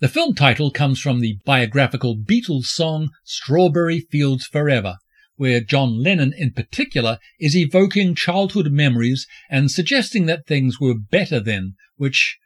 The 0.00 0.08
film 0.08 0.34
title 0.34 0.70
comes 0.70 1.00
from 1.00 1.20
the 1.20 1.38
biographical 1.44 2.16
Beatles 2.16 2.64
song 2.64 3.10
Strawberry 3.24 4.00
Fields 4.00 4.46
Forever, 4.46 4.96
where 5.36 5.60
John 5.60 6.02
Lennon 6.02 6.32
in 6.32 6.52
particular 6.52 7.18
is 7.38 7.56
evoking 7.56 8.14
childhood 8.14 8.72
memories 8.72 9.26
and 9.50 9.70
suggesting 9.70 10.26
that 10.26 10.46
things 10.46 10.80
were 10.80 10.98
better 10.98 11.40
then, 11.40 11.74
which, 11.96 12.38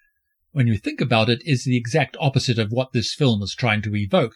when 0.53 0.67
you 0.67 0.77
think 0.77 1.01
about 1.01 1.29
it, 1.29 1.41
is 1.45 1.65
the 1.65 1.77
exact 1.77 2.17
opposite 2.21 2.59
of 2.59 2.73
what 2.73 2.93
this 2.93 3.15
film 3.15 3.43
is 3.43 3.55
trying 3.55 3.83
to 3.83 3.97
evoke. 3.97 4.35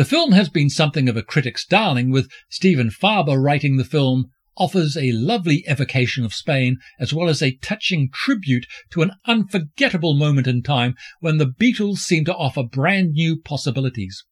The 0.00 0.06
film 0.06 0.32
has 0.32 0.48
been 0.48 0.70
something 0.70 1.10
of 1.10 1.18
a 1.18 1.22
critic's 1.22 1.66
darling, 1.66 2.10
with 2.10 2.30
Stephen 2.48 2.88
Farber 2.88 3.36
writing 3.36 3.76
the 3.76 3.84
film 3.84 4.30
offers 4.56 4.96
a 4.96 5.12
lovely 5.12 5.62
evocation 5.68 6.24
of 6.24 6.32
Spain 6.32 6.78
as 6.98 7.12
well 7.12 7.28
as 7.28 7.42
a 7.42 7.56
touching 7.56 8.08
tribute 8.10 8.66
to 8.92 9.02
an 9.02 9.10
unforgettable 9.26 10.14
moment 10.14 10.46
in 10.46 10.62
time 10.62 10.94
when 11.20 11.36
the 11.36 11.44
Beatles 11.44 11.98
seem 11.98 12.24
to 12.24 12.34
offer 12.34 12.62
brand 12.62 13.12
new 13.12 13.38
possibilities. 13.38 14.24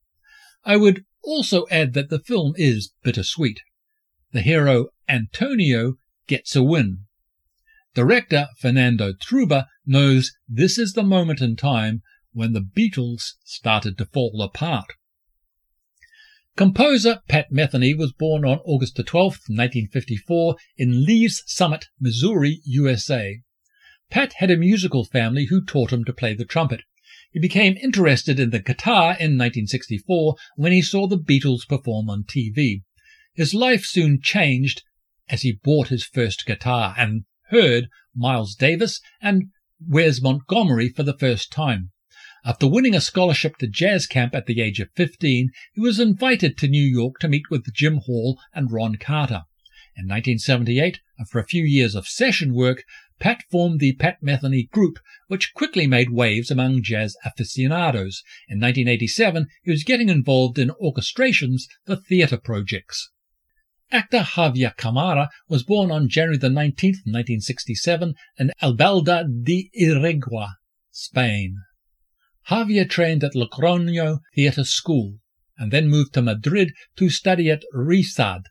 I 0.65 0.79
would 0.79 1.05
also 1.23 1.67
add 1.71 1.93
that 1.93 2.09
the 2.09 2.21
film 2.21 2.55
is 2.57 2.95
bittersweet. 3.03 3.61
The 4.33 4.41
hero 4.41 4.87
Antonio 5.07 5.97
gets 6.27 6.57
a 6.57 6.63
win. 6.63 7.01
Director 7.93 8.49
Fernando 8.59 9.13
Trueba 9.13 9.67
knows 9.85 10.33
this 10.49 10.79
is 10.79 10.95
the 10.95 11.03
moment 11.03 11.43
in 11.43 11.57
time 11.57 12.01
when 12.33 12.55
the 12.55 12.67
Beatles 12.67 13.35
started 13.45 13.99
to 13.99 14.07
fall 14.07 14.41
apart. 14.41 14.95
Composer 16.59 17.21
Pat 17.29 17.53
Metheny 17.53 17.97
was 17.97 18.11
born 18.11 18.45
on 18.45 18.59
August 18.65 18.97
12, 18.97 19.33
1954, 19.47 20.57
in 20.77 21.05
Lee's 21.05 21.45
Summit, 21.47 21.87
Missouri, 22.00 22.61
USA. 22.65 23.43
Pat 24.11 24.33
had 24.38 24.50
a 24.50 24.57
musical 24.57 25.05
family 25.05 25.45
who 25.45 25.65
taught 25.65 25.93
him 25.93 26.05
to 26.05 26.12
play 26.12 26.35
the 26.35 26.45
trumpet. 26.45 26.81
He 27.31 27.38
became 27.38 27.77
interested 27.77 28.41
in 28.41 28.50
the 28.50 28.59
guitar 28.59 29.11
in 29.11 29.38
1964 29.38 30.35
when 30.57 30.73
he 30.73 30.83
saw 30.83 31.07
the 31.07 31.17
Beatles 31.17 31.65
perform 31.69 32.11
on 32.11 32.25
TV. 32.25 32.83
His 33.35 33.55
life 33.55 33.85
soon 33.85 34.21
changed 34.21 34.83
as 35.29 35.43
he 35.43 35.61
bought 35.62 35.91
his 35.91 36.05
first 36.05 36.45
guitar 36.45 36.93
and 36.99 37.23
heard 37.50 37.87
Miles 38.17 38.57
Davis 38.57 39.00
and 39.23 39.45
Wes 39.79 40.21
Montgomery 40.21 40.88
for 40.88 41.05
the 41.05 41.17
first 41.17 41.53
time. 41.53 41.93
After 42.49 42.67
winning 42.67 42.95
a 42.95 43.02
scholarship 43.02 43.59
to 43.59 43.67
jazz 43.67 44.07
camp 44.07 44.35
at 44.35 44.47
the 44.47 44.62
age 44.62 44.81
of 44.81 44.88
15, 44.97 45.50
he 45.75 45.81
was 45.83 46.00
invited 46.00 46.57
to 46.57 46.67
New 46.67 46.83
York 46.83 47.19
to 47.19 47.28
meet 47.28 47.50
with 47.50 47.71
Jim 47.75 47.99
Hall 47.99 48.38
and 48.55 48.73
Ron 48.73 48.97
Carter. 48.97 49.43
In 49.99 50.09
1978, 50.09 50.99
after 51.21 51.38
a 51.38 51.45
few 51.45 51.62
years 51.62 51.95
of 51.95 52.09
session 52.09 52.55
work, 52.55 52.85
Pat 53.21 53.43
formed 53.50 53.81
the 53.81 53.93
Pat 53.97 54.23
Metheny 54.23 54.71
Group, 54.71 54.99
which 55.26 55.52
quickly 55.52 55.87
made 55.87 56.09
waves 56.09 56.50
among 56.50 56.83
jazz 56.83 57.19
aficionados. 57.23 58.23
In 58.49 58.59
1987, 58.59 59.49
he 59.62 59.71
was 59.71 59.85
getting 59.85 60.09
involved 60.09 60.59
in 60.59 60.73
orchestrations 60.83 61.64
for 61.85 61.97
theatre 61.97 62.38
projects. 62.38 63.11
Actor 63.93 64.21
Javier 64.21 64.75
Camara 64.75 65.28
was 65.50 65.64
born 65.64 65.90
on 65.90 66.09
January 66.09 66.38
19, 66.38 66.55
1967, 67.05 68.14
in 68.38 68.52
Albelda 68.62 69.26
de 69.45 69.71
Iregua, 69.78 70.52
Spain. 70.90 71.59
Javier 72.50 72.88
trained 72.88 73.23
at 73.23 73.35
Logroño 73.35 74.21
Theatre 74.35 74.64
School 74.64 75.19
and 75.59 75.71
then 75.71 75.90
moved 75.90 76.14
to 76.14 76.23
Madrid 76.23 76.73
to 76.97 77.11
study 77.11 77.50
at 77.50 77.62
RESAD, 77.75 78.45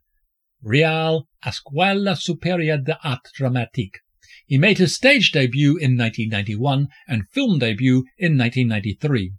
Real 0.62 1.28
Escuela 1.44 2.16
Superior 2.16 2.78
de 2.78 3.00
Arte 3.04 3.32
Dramatique. 3.36 3.98
He 4.46 4.60
made 4.60 4.78
his 4.78 4.94
stage 4.94 5.32
debut 5.32 5.78
in 5.78 5.98
1991 5.98 6.90
and 7.08 7.28
film 7.32 7.58
debut 7.58 8.06
in 8.20 8.38
1993. 8.38 9.34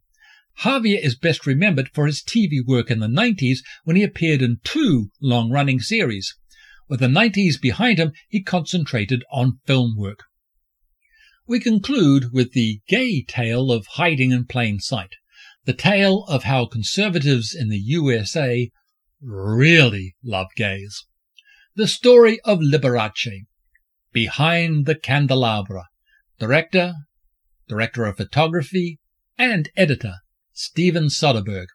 Javier 0.62 1.00
is 1.00 1.16
best 1.16 1.46
remembered 1.46 1.88
for 1.94 2.06
his 2.06 2.20
TV 2.20 2.58
work 2.66 2.90
in 2.90 2.98
the 2.98 3.06
90s 3.06 3.58
when 3.84 3.94
he 3.94 4.02
appeared 4.02 4.42
in 4.42 4.58
two 4.64 5.10
long-running 5.22 5.78
series. 5.78 6.34
With 6.88 6.98
the 6.98 7.06
90s 7.06 7.60
behind 7.60 7.98
him, 7.98 8.12
he 8.28 8.42
concentrated 8.42 9.22
on 9.30 9.60
film 9.66 9.94
work. 9.96 10.24
We 11.48 11.60
conclude 11.60 12.30
with 12.30 12.52
the 12.52 12.82
gay 12.88 13.22
tale 13.22 13.72
of 13.72 13.86
hiding 13.92 14.32
in 14.32 14.44
plain 14.44 14.80
sight, 14.80 15.14
the 15.64 15.72
tale 15.72 16.24
of 16.24 16.44
how 16.44 16.66
conservatives 16.66 17.54
in 17.54 17.70
the 17.70 17.78
USA 17.78 18.70
really 19.22 20.14
love 20.22 20.48
gays. 20.56 21.06
The 21.74 21.88
story 21.88 22.38
of 22.40 22.58
Liberace, 22.58 23.46
Behind 24.12 24.84
the 24.84 24.94
Candelabra, 24.94 25.86
director, 26.38 26.92
director 27.66 28.04
of 28.04 28.18
photography, 28.18 28.98
and 29.38 29.70
editor 29.74 30.16
Steven 30.52 31.06
Soderbergh, 31.06 31.68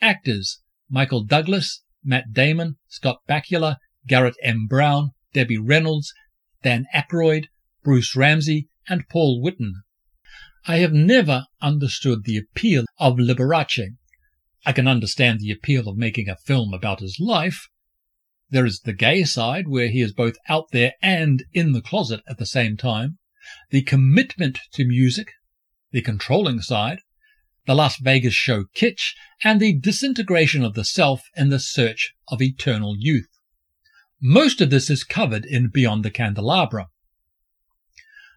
actors 0.00 0.62
Michael 0.88 1.24
Douglas, 1.24 1.82
Matt 2.02 2.32
Damon, 2.32 2.78
Scott 2.88 3.18
Bakula, 3.28 3.76
Garrett 4.06 4.36
M. 4.42 4.66
Brown, 4.66 5.10
Debbie 5.34 5.58
Reynolds, 5.58 6.14
Dan 6.62 6.86
Aykroyd, 6.94 7.48
Bruce 7.84 8.16
Ramsay, 8.16 8.69
and 8.88 9.08
Paul 9.08 9.42
Whitten. 9.42 9.82
I 10.66 10.78
have 10.78 10.92
never 10.92 11.46
understood 11.62 12.24
the 12.24 12.36
appeal 12.36 12.84
of 12.98 13.16
Liberace. 13.18 13.96
I 14.66 14.72
can 14.72 14.86
understand 14.86 15.40
the 15.40 15.50
appeal 15.50 15.88
of 15.88 15.96
making 15.96 16.28
a 16.28 16.36
film 16.36 16.74
about 16.74 17.00
his 17.00 17.18
life. 17.18 17.68
There 18.50 18.66
is 18.66 18.80
the 18.80 18.92
gay 18.92 19.24
side, 19.24 19.68
where 19.68 19.88
he 19.88 20.00
is 20.00 20.12
both 20.12 20.36
out 20.48 20.70
there 20.72 20.94
and 21.00 21.44
in 21.52 21.72
the 21.72 21.80
closet 21.80 22.20
at 22.28 22.38
the 22.38 22.46
same 22.46 22.76
time, 22.76 23.18
the 23.70 23.82
commitment 23.82 24.58
to 24.72 24.84
music, 24.84 25.32
the 25.92 26.02
controlling 26.02 26.60
side, 26.60 26.98
the 27.66 27.74
Las 27.74 27.98
Vegas 27.98 28.34
show 28.34 28.64
kitsch, 28.74 29.14
and 29.44 29.60
the 29.60 29.78
disintegration 29.78 30.64
of 30.64 30.74
the 30.74 30.84
self 30.84 31.22
in 31.36 31.48
the 31.48 31.60
search 31.60 32.14
of 32.28 32.42
eternal 32.42 32.96
youth. 32.98 33.28
Most 34.20 34.60
of 34.60 34.70
this 34.70 34.90
is 34.90 35.04
covered 35.04 35.46
in 35.46 35.68
Beyond 35.68 36.04
the 36.04 36.10
Candelabra. 36.10 36.88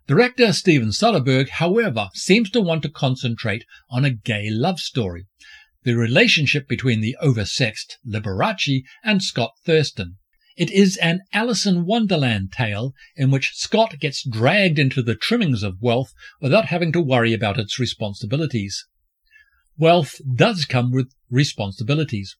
Director 0.05 0.51
Steven 0.51 0.89
Soderbergh, 0.89 1.47
however, 1.47 2.09
seems 2.13 2.49
to 2.49 2.59
want 2.59 2.83
to 2.83 2.89
concentrate 2.89 3.63
on 3.89 4.03
a 4.03 4.09
gay 4.09 4.49
love 4.49 4.81
story, 4.81 5.27
the 5.83 5.93
relationship 5.93 6.67
between 6.67 6.99
the 6.99 7.15
oversexed 7.23 7.95
Liberace 8.05 8.83
and 9.05 9.23
Scott 9.23 9.53
Thurston. 9.65 10.17
It 10.57 10.69
is 10.69 10.97
an 10.97 11.21
Alice 11.31 11.65
in 11.65 11.85
Wonderland 11.85 12.51
tale 12.51 12.93
in 13.15 13.31
which 13.31 13.53
Scott 13.55 13.97
gets 14.01 14.27
dragged 14.27 14.77
into 14.77 15.01
the 15.01 15.15
trimmings 15.15 15.63
of 15.63 15.81
wealth 15.81 16.13
without 16.41 16.65
having 16.65 16.91
to 16.91 17.01
worry 17.01 17.31
about 17.31 17.57
its 17.57 17.79
responsibilities. 17.79 18.85
Wealth 19.77 20.19
does 20.35 20.65
come 20.65 20.91
with 20.91 21.13
responsibilities. 21.31 22.35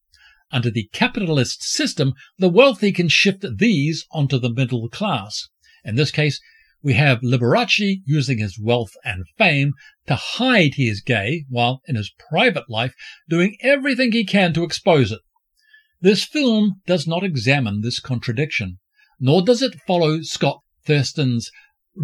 Under 0.51 0.69
the 0.69 0.89
capitalist 0.91 1.63
system, 1.63 2.13
the 2.37 2.49
wealthy 2.49 2.91
can 2.91 3.07
shift 3.07 3.45
these 3.57 4.05
onto 4.11 4.37
the 4.37 4.53
middle 4.53 4.89
class. 4.89 5.47
In 5.85 5.95
this 5.95 6.11
case, 6.11 6.41
we 6.83 6.93
have 6.93 7.21
Liberace 7.21 8.01
using 8.05 8.37
his 8.37 8.59
wealth 8.59 8.91
and 9.05 9.23
fame 9.37 9.73
to 10.05 10.15
hide 10.15 10.73
he 10.73 10.89
is 10.89 11.01
gay, 11.01 11.45
while 11.49 11.81
in 11.87 11.95
his 11.95 12.13
private 12.29 12.69
life 12.69 12.93
doing 13.29 13.55
everything 13.61 14.11
he 14.11 14.25
can 14.25 14.53
to 14.53 14.63
expose 14.63 15.11
it. 15.11 15.21
This 16.01 16.25
film 16.25 16.81
does 16.85 17.07
not 17.07 17.23
examine 17.23 17.81
this 17.81 18.01
contradiction, 18.01 18.79
nor 19.19 19.41
does 19.41 19.61
it 19.61 19.79
follow 19.87 20.21
Scott 20.21 20.59
Thurston's 20.85 21.49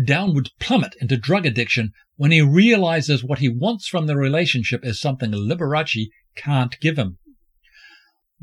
downward 0.05 0.51
plummet 0.59 0.95
into 1.01 1.17
drug 1.17 1.45
addiction 1.45 1.91
when 2.15 2.31
he 2.31 2.41
realizes 2.41 3.24
what 3.24 3.39
he 3.39 3.50
wants 3.50 3.88
from 3.88 4.07
the 4.07 4.15
relationship 4.15 4.86
is 4.86 5.01
something 5.01 5.31
Liberace 5.31 6.07
can't 6.36 6.79
give 6.79 6.98
him. 6.98 7.17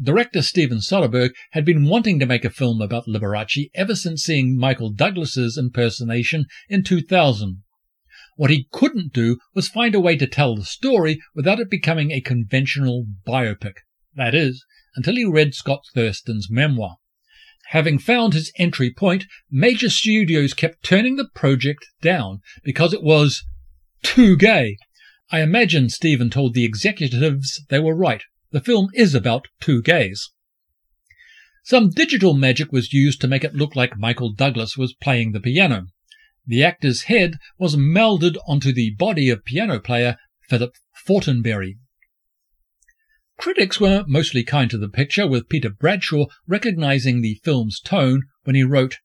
Director 0.00 0.42
Steven 0.42 0.78
Soderbergh 0.78 1.32
had 1.52 1.64
been 1.64 1.86
wanting 1.86 2.18
to 2.18 2.26
make 2.26 2.44
a 2.44 2.50
film 2.50 2.82
about 2.82 3.06
Liberace 3.06 3.70
ever 3.74 3.94
since 3.94 4.22
seeing 4.22 4.58
Michael 4.58 4.90
Douglas's 4.90 5.56
impersonation 5.56 6.44
in 6.68 6.84
2000. 6.84 7.62
What 8.36 8.50
he 8.50 8.68
couldn't 8.72 9.14
do 9.14 9.38
was 9.54 9.68
find 9.68 9.94
a 9.94 10.00
way 10.00 10.16
to 10.16 10.26
tell 10.26 10.54
the 10.54 10.66
story 10.66 11.22
without 11.34 11.60
it 11.60 11.70
becoming 11.70 12.10
a 12.10 12.20
conventional 12.20 13.06
biopic. 13.26 13.76
That 14.14 14.34
is, 14.34 14.66
until 14.96 15.16
he 15.16 15.24
read 15.24 15.54
Scott 15.54 15.86
Thurston's 15.94 16.50
memoir. 16.50 16.96
Having 17.70 18.00
found 18.00 18.34
his 18.34 18.52
entry 18.58 18.92
point, 18.92 19.24
major 19.50 19.88
studios 19.88 20.52
kept 20.52 20.84
turning 20.84 21.16
the 21.16 21.28
project 21.34 21.86
down 22.02 22.40
because 22.62 22.92
it 22.92 23.02
was 23.02 23.42
too 24.02 24.36
gay. 24.36 24.76
I 25.32 25.40
imagine 25.40 25.88
Steven 25.88 26.28
told 26.28 26.52
the 26.52 26.66
executives 26.66 27.62
they 27.70 27.78
were 27.78 27.96
right. 27.96 28.22
The 28.56 28.62
film 28.62 28.88
is 28.94 29.14
about 29.14 29.48
two 29.60 29.82
gays. 29.82 30.30
Some 31.62 31.90
digital 31.90 32.32
magic 32.32 32.72
was 32.72 32.90
used 32.90 33.20
to 33.20 33.28
make 33.28 33.44
it 33.44 33.54
look 33.54 33.76
like 33.76 33.98
Michael 33.98 34.32
Douglas 34.32 34.78
was 34.78 34.94
playing 34.94 35.32
the 35.32 35.40
piano. 35.40 35.88
The 36.46 36.64
actor's 36.64 37.02
head 37.02 37.34
was 37.58 37.76
melded 37.76 38.38
onto 38.48 38.72
the 38.72 38.94
body 38.94 39.28
of 39.28 39.44
piano 39.44 39.78
player 39.78 40.16
Philip 40.48 40.74
Fortenberry. 41.06 41.76
Critics 43.36 43.78
were 43.78 44.06
mostly 44.08 44.42
kind 44.42 44.70
to 44.70 44.78
the 44.78 44.88
picture, 44.88 45.26
with 45.26 45.50
Peter 45.50 45.68
Bradshaw 45.68 46.24
recognizing 46.46 47.20
the 47.20 47.38
film's 47.44 47.78
tone 47.78 48.22
when 48.44 48.56
he 48.56 48.64
wrote, 48.64 49.00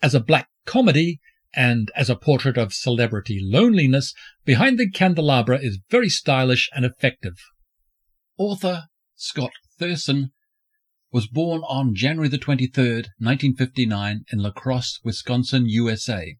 As 0.00 0.14
a 0.14 0.20
black 0.20 0.48
comedy 0.64 1.20
and 1.54 1.90
as 1.94 2.08
a 2.08 2.16
portrait 2.16 2.56
of 2.56 2.72
celebrity 2.72 3.38
loneliness, 3.38 4.14
Behind 4.46 4.78
the 4.78 4.88
Candelabra 4.88 5.58
is 5.58 5.78
very 5.90 6.08
stylish 6.08 6.70
and 6.74 6.86
effective. 6.86 7.34
Author 8.38 8.84
Scott 9.16 9.50
Thurston 9.80 10.30
was 11.10 11.26
born 11.26 11.62
on 11.62 11.96
January 11.96 12.28
the 12.28 12.38
23rd, 12.38 13.08
1959 13.18 14.26
in 14.32 14.38
La 14.38 14.52
Crosse, 14.52 15.00
Wisconsin, 15.02 15.68
USA. 15.68 16.36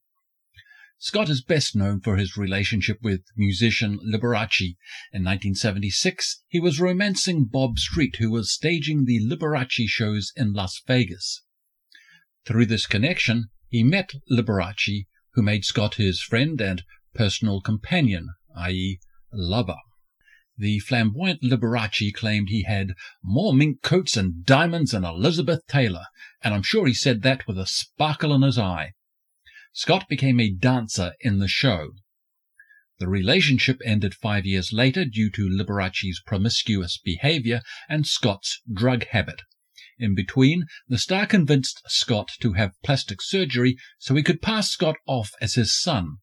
Scott 0.99 1.29
is 1.29 1.43
best 1.43 1.75
known 1.75 2.01
for 2.01 2.17
his 2.17 2.37
relationship 2.37 2.99
with 3.03 3.23
musician 3.37 3.99
Liberace. 3.99 4.77
In 5.13 5.25
1976, 5.25 6.45
he 6.47 6.61
was 6.61 6.79
romancing 6.79 7.47
Bob 7.47 7.81
Street, 7.81 8.15
who 8.21 8.31
was 8.31 8.55
staging 8.55 9.05
the 9.05 9.19
Liberace 9.19 9.89
shows 9.89 10.31
in 10.37 10.53
Las 10.53 10.81
Vegas. 10.87 11.43
Through 12.47 12.67
this 12.67 12.87
connection, 12.87 13.47
he 13.71 13.83
met 13.83 14.13
Liberace, 14.31 15.07
who 15.35 15.43
made 15.43 15.65
Scott 15.65 15.97
his 15.97 16.23
friend 16.23 16.61
and 16.61 16.85
personal 17.13 17.61
companion, 17.61 18.29
i.e., 18.57 19.01
lover. 19.33 19.79
The 20.61 20.81
flamboyant 20.81 21.43
Liberace 21.43 22.13
claimed 22.13 22.49
he 22.49 22.65
had 22.65 22.95
more 23.23 23.55
mink 23.55 23.81
coats 23.81 24.17
and 24.17 24.45
diamonds 24.45 24.91
than 24.91 25.05
Elizabeth 25.05 25.65
Taylor, 25.69 26.07
and 26.43 26.53
I'm 26.53 26.65
sure 26.65 26.89
he 26.89 26.95
said 26.95 27.23
that 27.23 27.47
with 27.47 27.57
a 27.59 27.67
sparkle 27.67 28.35
in 28.35 28.43
his 28.43 28.59
eye. 28.59 28.95
Scott 29.73 30.09
became 30.09 30.41
a 30.41 30.51
dancer 30.51 31.15
in 31.21 31.39
the 31.39 31.47
show. 31.47 31.93
The 32.99 33.07
relationship 33.07 33.81
ended 33.85 34.17
five 34.17 34.45
years 34.45 34.73
later 34.73 35.05
due 35.05 35.31
to 35.31 35.49
Liberace's 35.49 36.21
promiscuous 36.27 36.99
behavior 36.99 37.63
and 37.89 38.05
Scott's 38.05 38.61
drug 38.69 39.05
habit. 39.07 39.43
In 40.01 40.17
between, 40.17 40.67
the 40.89 40.99
star 40.99 41.27
convinced 41.27 41.83
Scott 41.87 42.33
to 42.41 42.55
have 42.55 42.81
plastic 42.83 43.23
surgery 43.23 43.77
so 44.01 44.17
he 44.17 44.25
could 44.25 44.43
pass 44.43 44.71
Scott 44.71 44.97
off 45.07 45.31
as 45.41 45.55
his 45.55 45.73
son. 45.73 46.17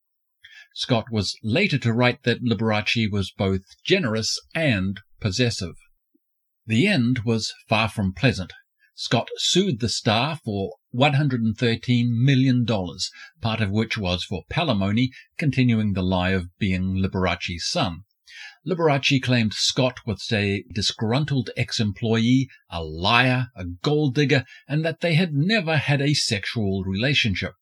Scott 0.78 1.10
was 1.10 1.38
later 1.42 1.78
to 1.78 1.94
write 1.94 2.24
that 2.24 2.44
Liberace 2.44 3.10
was 3.10 3.32
both 3.32 3.62
generous 3.86 4.38
and 4.54 5.00
possessive. 5.22 5.76
The 6.66 6.86
end 6.86 7.20
was 7.20 7.54
far 7.70 7.88
from 7.88 8.12
pleasant. 8.14 8.52
Scott 8.94 9.30
sued 9.38 9.80
the 9.80 9.88
star 9.88 10.38
for 10.44 10.74
$113 10.94 12.10
million, 12.10 12.66
part 13.40 13.62
of 13.62 13.72
which 13.72 13.98
was 13.98 14.26
for 14.26 14.44
palimony, 14.50 15.12
continuing 15.38 15.94
the 15.94 16.04
lie 16.04 16.32
of 16.32 16.50
being 16.60 17.02
Liberace's 17.02 17.66
son. 17.66 18.04
Liberace 18.68 19.22
claimed 19.22 19.54
Scott 19.54 20.00
was 20.06 20.30
a 20.34 20.66
disgruntled 20.74 21.52
ex-employee, 21.56 22.50
a 22.70 22.84
liar, 22.84 23.48
a 23.56 23.64
gold 23.64 24.16
digger, 24.16 24.44
and 24.68 24.84
that 24.84 25.00
they 25.00 25.14
had 25.14 25.34
never 25.34 25.78
had 25.78 26.02
a 26.02 26.14
sexual 26.14 26.84
relationship. 26.84 27.54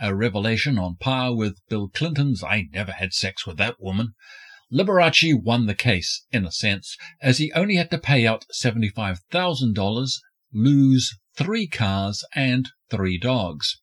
A 0.00 0.14
revelation 0.14 0.78
on 0.78 0.96
par 0.96 1.34
with 1.34 1.60
Bill 1.68 1.88
Clinton's 1.88 2.42
I 2.42 2.68
never 2.72 2.92
had 2.92 3.12
sex 3.12 3.46
with 3.46 3.56
that 3.58 3.80
woman. 3.80 4.14
Liberace 4.72 5.34
won 5.34 5.66
the 5.66 5.74
case, 5.74 6.24
in 6.32 6.44
a 6.44 6.50
sense, 6.50 6.96
as 7.20 7.38
he 7.38 7.52
only 7.52 7.76
had 7.76 7.90
to 7.92 7.98
pay 7.98 8.26
out 8.26 8.44
$75,000 8.52 10.10
lose 10.52 11.18
three 11.36 11.66
cars 11.66 12.24
and 12.34 12.70
three 12.90 13.18
dogs. 13.18 13.80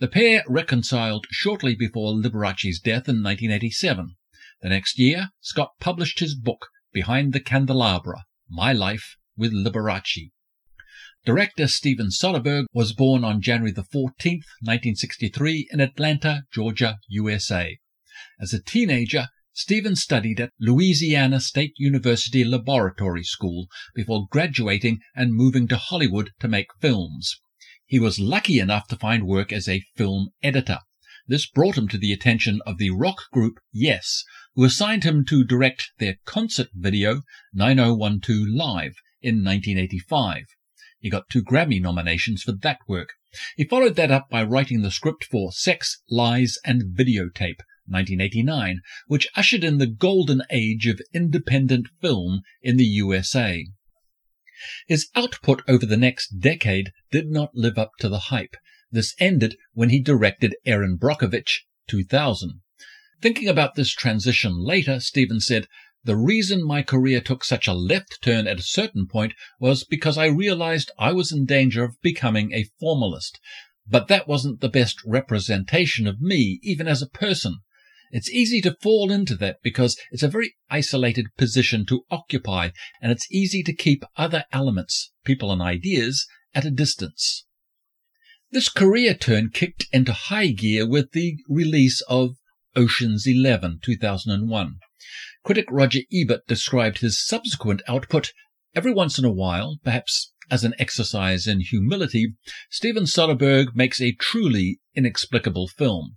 The 0.00 0.08
pair 0.08 0.44
reconciled 0.46 1.26
shortly 1.30 1.74
before 1.74 2.14
Liberace's 2.14 2.78
death 2.78 3.08
in 3.08 3.22
1987. 3.22 4.16
The 4.60 4.68
next 4.68 4.98
year, 4.98 5.30
Scott 5.40 5.72
published 5.80 6.20
his 6.20 6.34
book, 6.34 6.66
Behind 6.92 7.32
the 7.32 7.40
Candelabra 7.40 8.24
My 8.48 8.72
Life 8.72 9.16
with 9.36 9.52
Liberace. 9.52 10.30
Director 11.24 11.66
Steven 11.66 12.10
Soderbergh 12.10 12.66
was 12.72 12.92
born 12.92 13.24
on 13.24 13.42
January 13.42 13.72
the 13.72 13.82
14th, 13.82 14.46
1963 14.62 15.68
in 15.72 15.80
Atlanta, 15.80 16.44
Georgia, 16.52 16.98
USA. 17.08 17.78
As 18.40 18.52
a 18.52 18.62
teenager, 18.62 19.28
Steven 19.52 19.96
studied 19.96 20.40
at 20.40 20.52
Louisiana 20.60 21.40
State 21.40 21.74
University 21.76 22.44
Laboratory 22.44 23.24
School 23.24 23.66
before 23.94 24.28
graduating 24.30 25.00
and 25.16 25.34
moving 25.34 25.66
to 25.66 25.76
Hollywood 25.76 26.30
to 26.38 26.46
make 26.46 26.68
films. 26.80 27.40
He 27.84 27.98
was 27.98 28.20
lucky 28.20 28.60
enough 28.60 28.86
to 28.86 28.96
find 28.96 29.26
work 29.26 29.52
as 29.52 29.68
a 29.68 29.84
film 29.96 30.28
editor. 30.42 30.78
This 31.26 31.46
brought 31.46 31.76
him 31.76 31.88
to 31.88 31.98
the 31.98 32.12
attention 32.12 32.60
of 32.64 32.78
the 32.78 32.90
rock 32.90 33.30
group 33.32 33.58
Yes, 33.72 34.22
who 34.54 34.64
assigned 34.64 35.04
him 35.04 35.24
to 35.26 35.44
direct 35.44 35.90
their 35.98 36.18
concert 36.24 36.68
video 36.72 37.22
9012 37.52 38.46
Live 38.48 38.94
in 39.20 39.42
1985. 39.44 40.44
He 41.00 41.10
got 41.10 41.28
two 41.28 41.42
Grammy 41.42 41.80
nominations 41.80 42.42
for 42.42 42.52
that 42.52 42.78
work. 42.88 43.10
He 43.56 43.64
followed 43.64 43.96
that 43.96 44.10
up 44.10 44.28
by 44.30 44.42
writing 44.42 44.82
the 44.82 44.90
script 44.90 45.24
for 45.24 45.52
Sex, 45.52 46.02
Lies, 46.10 46.58
and 46.64 46.96
Videotape 46.96 47.60
1989, 47.86 48.80
which 49.06 49.28
ushered 49.36 49.64
in 49.64 49.78
the 49.78 49.86
golden 49.86 50.42
age 50.50 50.86
of 50.86 51.00
independent 51.14 51.88
film 52.00 52.42
in 52.62 52.76
the 52.76 52.84
USA. 52.84 53.66
His 54.86 55.08
output 55.14 55.62
over 55.68 55.86
the 55.86 55.96
next 55.96 56.40
decade 56.40 56.90
did 57.10 57.28
not 57.28 57.54
live 57.54 57.78
up 57.78 57.92
to 58.00 58.08
the 58.08 58.18
hype. 58.18 58.56
This 58.90 59.14
ended 59.20 59.56
when 59.72 59.90
he 59.90 60.00
directed 60.00 60.56
Erin 60.66 60.96
Brockovich 60.98 61.60
2000. 61.88 62.60
Thinking 63.20 63.48
about 63.48 63.74
this 63.74 63.92
transition 63.92 64.64
later, 64.64 65.00
Steven 65.00 65.40
said, 65.40 65.66
the 66.04 66.16
reason 66.16 66.64
my 66.64 66.82
career 66.82 67.20
took 67.20 67.44
such 67.44 67.66
a 67.66 67.72
left 67.72 68.18
turn 68.22 68.46
at 68.46 68.60
a 68.60 68.62
certain 68.62 69.06
point 69.06 69.34
was 69.58 69.84
because 69.84 70.16
I 70.16 70.26
realized 70.26 70.90
I 70.98 71.12
was 71.12 71.32
in 71.32 71.44
danger 71.44 71.84
of 71.84 72.00
becoming 72.00 72.52
a 72.52 72.70
formalist. 72.80 73.40
But 73.86 74.08
that 74.08 74.28
wasn't 74.28 74.60
the 74.60 74.68
best 74.68 75.00
representation 75.04 76.06
of 76.06 76.20
me, 76.20 76.60
even 76.62 76.86
as 76.86 77.02
a 77.02 77.08
person. 77.08 77.60
It's 78.10 78.30
easy 78.30 78.60
to 78.62 78.76
fall 78.80 79.10
into 79.10 79.34
that 79.36 79.58
because 79.62 79.98
it's 80.10 80.22
a 80.22 80.28
very 80.28 80.54
isolated 80.70 81.26
position 81.36 81.84
to 81.86 82.04
occupy 82.10 82.70
and 83.02 83.12
it's 83.12 83.30
easy 83.30 83.62
to 83.64 83.74
keep 83.74 84.04
other 84.16 84.44
elements, 84.52 85.12
people 85.24 85.52
and 85.52 85.60
ideas, 85.60 86.26
at 86.54 86.64
a 86.64 86.70
distance. 86.70 87.44
This 88.50 88.70
career 88.70 89.12
turn 89.14 89.50
kicked 89.50 89.86
into 89.92 90.12
high 90.14 90.52
gear 90.52 90.86
with 90.88 91.12
the 91.12 91.36
release 91.48 92.00
of 92.08 92.36
Ocean's 92.74 93.26
Eleven, 93.26 93.78
2001. 93.82 94.78
Critic 95.44 95.66
Roger 95.70 96.00
Ebert 96.12 96.46
described 96.46 96.98
his 96.98 97.24
subsequent 97.24 97.82
output 97.88 98.32
every 98.74 98.92
once 98.92 99.18
in 99.18 99.24
a 99.24 99.32
while, 99.32 99.78
perhaps 99.82 100.32
as 100.50 100.64
an 100.64 100.74
exercise 100.78 101.46
in 101.46 101.60
humility, 101.60 102.34
Steven 102.70 103.04
Soderbergh 103.04 103.74
makes 103.74 104.00
a 104.00 104.12
truly 104.12 104.80
inexplicable 104.94 105.68
film 105.68 106.16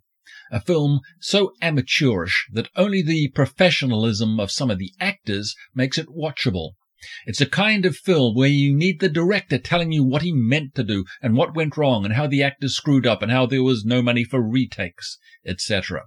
a 0.52 0.60
film 0.60 1.00
so 1.20 1.54
amateurish 1.62 2.48
that 2.52 2.70
only 2.76 3.02
the 3.02 3.30
professionalism 3.30 4.40
of 4.40 4.52
some 4.52 4.70
of 4.70 4.78
the 4.78 4.92
actors 5.00 5.56
makes 5.74 5.98
it 5.98 6.10
watchable. 6.10 6.72
It's 7.26 7.42
a 7.42 7.48
kind 7.48 7.86
of 7.86 7.96
film 7.96 8.36
where 8.36 8.50
you 8.50 8.76
need 8.76 9.00
the 9.00 9.10
director 9.10 9.58
telling 9.58 9.92
you 9.92 10.04
what 10.04 10.22
he 10.22 10.34
meant 10.34 10.76
to 10.76 10.84
do 10.84 11.06
and 11.22 11.36
what 11.36 11.56
went 11.56 11.78
wrong 11.78 12.06
and 12.06 12.14
how 12.14 12.28
the 12.28 12.44
actors 12.44 12.76
screwed 12.76 13.08
up 13.08 13.22
and 13.22 13.32
how 13.32 13.46
there 13.46 13.64
was 13.64 13.86
no 13.86 14.02
money 14.02 14.24
for 14.24 14.42
retakes, 14.42 15.18
etc. 15.46 16.04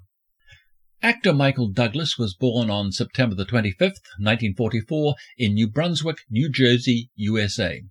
Actor 1.02 1.32
Michael 1.34 1.68
Douglas 1.68 2.16
was 2.18 2.34
born 2.34 2.70
on 2.70 2.92
September 2.92 3.34
the 3.34 3.44
25th, 3.44 4.00
1944 4.18 5.14
in 5.36 5.54
New 5.54 5.68
Brunswick, 5.68 6.18
New 6.30 6.48
Jersey, 6.48 7.10
USA. 7.14 7.82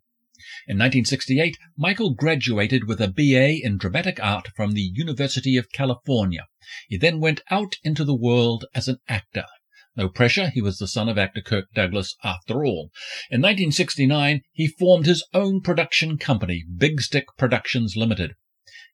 In 0.68 0.78
1968, 0.78 1.58
Michael 1.78 2.14
graduated 2.14 2.86
with 2.88 3.00
a 3.00 3.08
BA 3.08 3.66
in 3.66 3.78
dramatic 3.78 4.20
art 4.24 4.48
from 4.56 4.72
the 4.72 4.92
University 4.94 5.58
of 5.58 5.72
California. 5.72 6.48
He 6.88 6.98
then 6.98 7.20
went 7.20 7.42
out 7.50 7.76
into 7.84 8.04
the 8.04 8.16
world 8.16 8.66
as 8.74 8.88
an 8.88 9.00
actor. 9.08 9.46
No 9.96 10.10
pressure, 10.10 10.50
he 10.50 10.62
was 10.62 10.78
the 10.78 10.88
son 10.88 11.08
of 11.08 11.18
actor 11.18 11.42
Kirk 11.42 11.66
Douglas 11.74 12.16
after 12.24 12.66
all. 12.66 12.90
In 13.30 13.42
1969, 13.42 14.42
he 14.52 14.68
formed 14.68 15.06
his 15.06 15.24
own 15.34 15.62
production 15.62 16.18
company, 16.18 16.64
Big 16.78 17.00
Stick 17.00 17.26
Productions 17.38 17.96
Limited. 17.96 18.34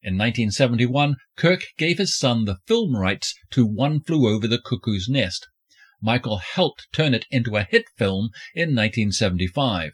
In 0.01 0.13
1971, 0.13 1.17
Kirk 1.35 1.65
gave 1.77 1.97
his 1.97 2.17
son 2.17 2.45
the 2.45 2.59
film 2.65 2.95
rights 2.95 3.35
to 3.51 3.65
One 3.65 3.99
Flew 3.99 4.29
Over 4.33 4.47
the 4.47 4.61
Cuckoo's 4.61 5.09
Nest. 5.09 5.47
Michael 6.01 6.37
helped 6.37 6.87
turn 6.93 7.13
it 7.13 7.25
into 7.29 7.57
a 7.57 7.63
hit 7.63 7.83
film 7.97 8.29
in 8.55 8.73
1975. 8.73 9.91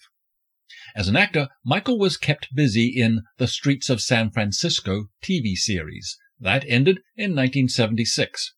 As 0.96 1.08
an 1.08 1.16
actor, 1.16 1.48
Michael 1.66 1.98
was 1.98 2.18
kept 2.18 2.54
busy 2.54 2.86
in 2.88 3.24
The 3.40 3.48
Streets 3.48 3.90
of 3.90 4.00
San 4.00 4.30
Francisco 4.30 5.10
TV 5.24 5.56
series. 5.56 6.18
That 6.40 6.64
ended 6.68 6.98
in 7.16 7.32
1976. 7.32 8.54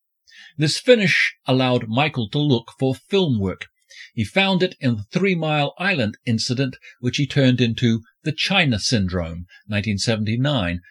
This 0.57 0.77
finish 0.77 1.35
allowed 1.45 1.87
Michael 1.87 2.29
to 2.31 2.39
look 2.39 2.73
for 2.77 2.93
film 2.93 3.39
work. 3.39 3.67
He 4.13 4.25
found 4.25 4.61
it 4.63 4.75
in 4.81 4.97
the 4.97 5.05
Three 5.13 5.35
Mile 5.35 5.73
Island 5.79 6.17
incident, 6.25 6.75
which 6.99 7.15
he 7.15 7.25
turned 7.25 7.61
into 7.61 8.01
The 8.23 8.33
China 8.33 8.79
Syndrome, 8.79 9.45
1979, 9.67 10.81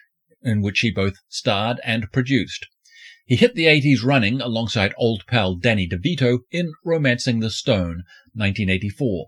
in 0.47 0.61
which 0.61 0.79
he 0.79 0.89
both 0.89 1.15
starred 1.27 1.79
and 1.83 2.11
produced. 2.11 2.67
He 3.25 3.35
hit 3.35 3.55
the 3.55 3.65
80s 3.65 4.05
running 4.05 4.39
alongside 4.39 4.93
old 4.97 5.25
pal 5.27 5.55
Danny 5.55 5.87
DeVito 5.87 6.39
in 6.49 6.71
Romancing 6.85 7.41
the 7.41 7.51
Stone, 7.51 8.03
1984. 8.33 9.27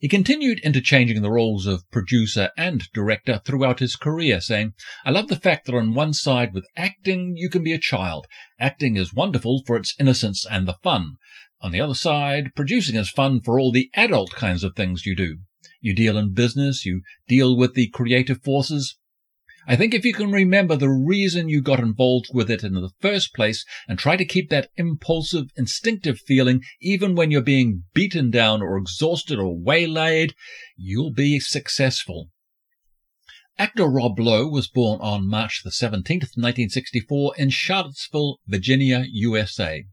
He 0.00 0.08
continued 0.08 0.60
interchanging 0.60 1.20
the 1.20 1.30
roles 1.30 1.66
of 1.66 1.88
producer 1.90 2.50
and 2.56 2.90
director 2.92 3.42
throughout 3.44 3.80
his 3.80 3.96
career, 3.96 4.40
saying, 4.40 4.72
I 5.04 5.10
love 5.10 5.28
the 5.28 5.36
fact 5.36 5.66
that 5.66 5.74
on 5.74 5.92
one 5.92 6.14
side 6.14 6.54
with 6.54 6.66
acting 6.74 7.36
you 7.36 7.50
can 7.50 7.62
be 7.62 7.74
a 7.74 7.78
child. 7.78 8.26
Acting 8.58 8.96
is 8.96 9.12
wonderful 9.12 9.62
for 9.66 9.76
its 9.76 9.94
innocence 10.00 10.46
and 10.50 10.66
the 10.66 10.78
fun. 10.82 11.16
On 11.60 11.70
the 11.70 11.80
other 11.80 11.94
side, 11.94 12.54
producing 12.54 12.96
is 12.96 13.10
fun 13.10 13.40
for 13.40 13.60
all 13.60 13.72
the 13.72 13.90
adult 13.94 14.32
kinds 14.32 14.64
of 14.64 14.74
things 14.74 15.06
you 15.06 15.14
do. 15.14 15.38
You 15.80 15.94
deal 15.94 16.16
in 16.16 16.32
business, 16.32 16.84
you 16.86 17.02
deal 17.28 17.56
with 17.56 17.74
the 17.74 17.88
creative 17.88 18.42
forces, 18.42 18.96
I 19.66 19.76
think 19.76 19.94
if 19.94 20.04
you 20.04 20.12
can 20.12 20.30
remember 20.30 20.76
the 20.76 20.90
reason 20.90 21.48
you 21.48 21.62
got 21.62 21.80
involved 21.80 22.26
with 22.34 22.50
it 22.50 22.62
in 22.62 22.74
the 22.74 22.90
first 23.00 23.32
place 23.34 23.64
and 23.88 23.98
try 23.98 24.16
to 24.16 24.24
keep 24.24 24.50
that 24.50 24.68
impulsive, 24.76 25.46
instinctive 25.56 26.18
feeling 26.18 26.62
even 26.82 27.14
when 27.14 27.30
you're 27.30 27.40
being 27.40 27.84
beaten 27.94 28.30
down 28.30 28.60
or 28.60 28.76
exhausted 28.76 29.38
or 29.38 29.56
waylaid, 29.56 30.34
you'll 30.76 31.12
be 31.12 31.40
successful. 31.40 32.30
Actor 33.56 33.86
Rob 33.86 34.18
Lowe 34.18 34.48
was 34.48 34.68
born 34.68 35.00
on 35.00 35.28
March 35.28 35.62
the 35.64 35.70
17th, 35.70 36.36
1964 36.36 37.36
in 37.38 37.48
Charlottesville, 37.48 38.40
Virginia, 38.46 39.04
USA. 39.08 39.84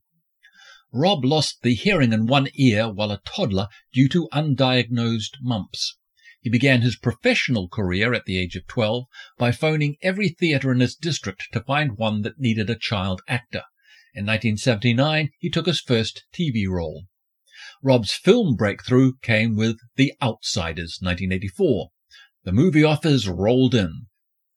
Rob 0.91 1.23
lost 1.23 1.61
the 1.61 1.75
hearing 1.75 2.11
in 2.11 2.25
one 2.25 2.49
ear 2.55 2.91
while 2.91 3.11
a 3.11 3.21
toddler 3.23 3.67
due 3.93 4.09
to 4.09 4.27
undiagnosed 4.33 5.37
mumps. 5.41 5.95
He 6.41 6.49
began 6.49 6.81
his 6.81 6.95
professional 6.95 7.67
career 7.67 8.15
at 8.15 8.25
the 8.25 8.37
age 8.37 8.55
of 8.55 8.65
12 8.65 9.05
by 9.37 9.51
phoning 9.51 9.97
every 10.01 10.29
theatre 10.29 10.71
in 10.71 10.79
his 10.79 10.95
district 10.95 11.49
to 11.51 11.61
find 11.61 11.99
one 11.99 12.23
that 12.23 12.39
needed 12.39 12.67
a 12.67 12.75
child 12.75 13.21
actor. 13.27 13.61
In 14.15 14.25
1979, 14.25 15.29
he 15.37 15.49
took 15.51 15.67
his 15.67 15.79
first 15.79 16.23
TV 16.33 16.67
role. 16.67 17.05
Rob's 17.83 18.13
film 18.13 18.55
breakthrough 18.55 19.13
came 19.21 19.55
with 19.55 19.77
The 19.97 20.13
Outsiders, 20.19 20.97
1984. 20.99 21.91
The 22.43 22.51
movie 22.51 22.83
offers 22.83 23.27
rolled 23.27 23.75
in, 23.75 24.07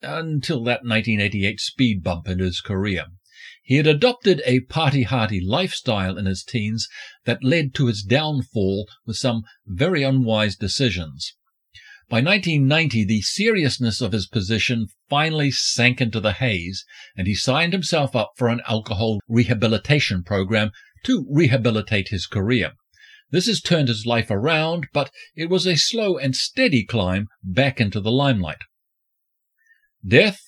until 0.00 0.64
that 0.64 0.84
1988 0.84 1.60
speed 1.60 2.02
bump 2.02 2.28
in 2.28 2.38
his 2.38 2.62
career. 2.62 3.04
He 3.62 3.76
had 3.76 3.86
adopted 3.86 4.40
a 4.46 4.60
party-hardy 4.60 5.40
lifestyle 5.40 6.16
in 6.16 6.24
his 6.24 6.42
teens 6.42 6.88
that 7.26 7.44
led 7.44 7.74
to 7.74 7.88
his 7.88 8.02
downfall 8.02 8.88
with 9.04 9.18
some 9.18 9.42
very 9.66 10.02
unwise 10.02 10.56
decisions. 10.56 11.34
By 12.08 12.20
1990, 12.20 13.04
the 13.04 13.22
seriousness 13.22 14.00
of 14.00 14.12
his 14.12 14.26
position 14.26 14.88
finally 15.08 15.50
sank 15.50 16.00
into 16.00 16.20
the 16.20 16.32
haze, 16.32 16.84
and 17.16 17.26
he 17.26 17.34
signed 17.34 17.72
himself 17.72 18.14
up 18.14 18.32
for 18.36 18.48
an 18.48 18.60
alcohol 18.68 19.20
rehabilitation 19.26 20.22
program 20.22 20.70
to 21.04 21.26
rehabilitate 21.30 22.08
his 22.08 22.26
career. 22.26 22.72
This 23.30 23.46
has 23.46 23.60
turned 23.60 23.88
his 23.88 24.06
life 24.06 24.30
around, 24.30 24.88
but 24.92 25.10
it 25.34 25.48
was 25.48 25.66
a 25.66 25.76
slow 25.76 26.18
and 26.18 26.36
steady 26.36 26.84
climb 26.84 27.28
back 27.42 27.80
into 27.80 28.00
the 28.00 28.12
limelight. 28.12 28.62
Death 30.06 30.40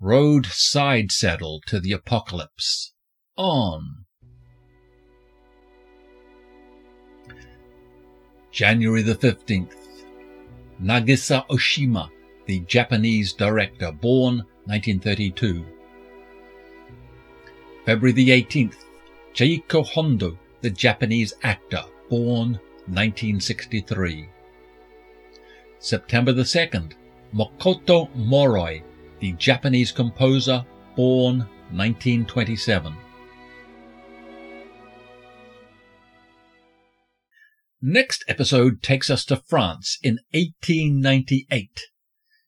rode 0.00 0.46
side 0.46 1.12
saddle 1.12 1.60
to 1.66 1.78
the 1.78 1.92
apocalypse. 1.92 2.94
On. 3.36 4.06
January 8.50 9.02
the 9.02 9.14
15th. 9.14 9.79
Nagisa 10.82 11.46
Oshima, 11.48 12.08
the 12.46 12.60
Japanese 12.60 13.34
director, 13.34 13.92
born 13.92 14.36
1932. 14.64 15.64
February 17.84 18.12
the 18.12 18.30
18th, 18.30 18.84
Chieko 19.34 19.86
Honda, 19.86 20.32
the 20.62 20.70
Japanese 20.70 21.34
actor, 21.42 21.84
born 22.08 22.52
1963. 22.86 24.26
September 25.78 26.32
the 26.32 26.42
2nd, 26.42 26.92
Makoto 27.34 28.08
Moroi, 28.16 28.82
the 29.20 29.32
Japanese 29.32 29.92
composer, 29.92 30.64
born 30.96 31.40
1927. 31.72 32.94
Next 37.82 38.24
episode 38.28 38.82
takes 38.82 39.08
us 39.08 39.24
to 39.24 39.36
France 39.36 39.98
in 40.02 40.18
1898. 40.32 41.80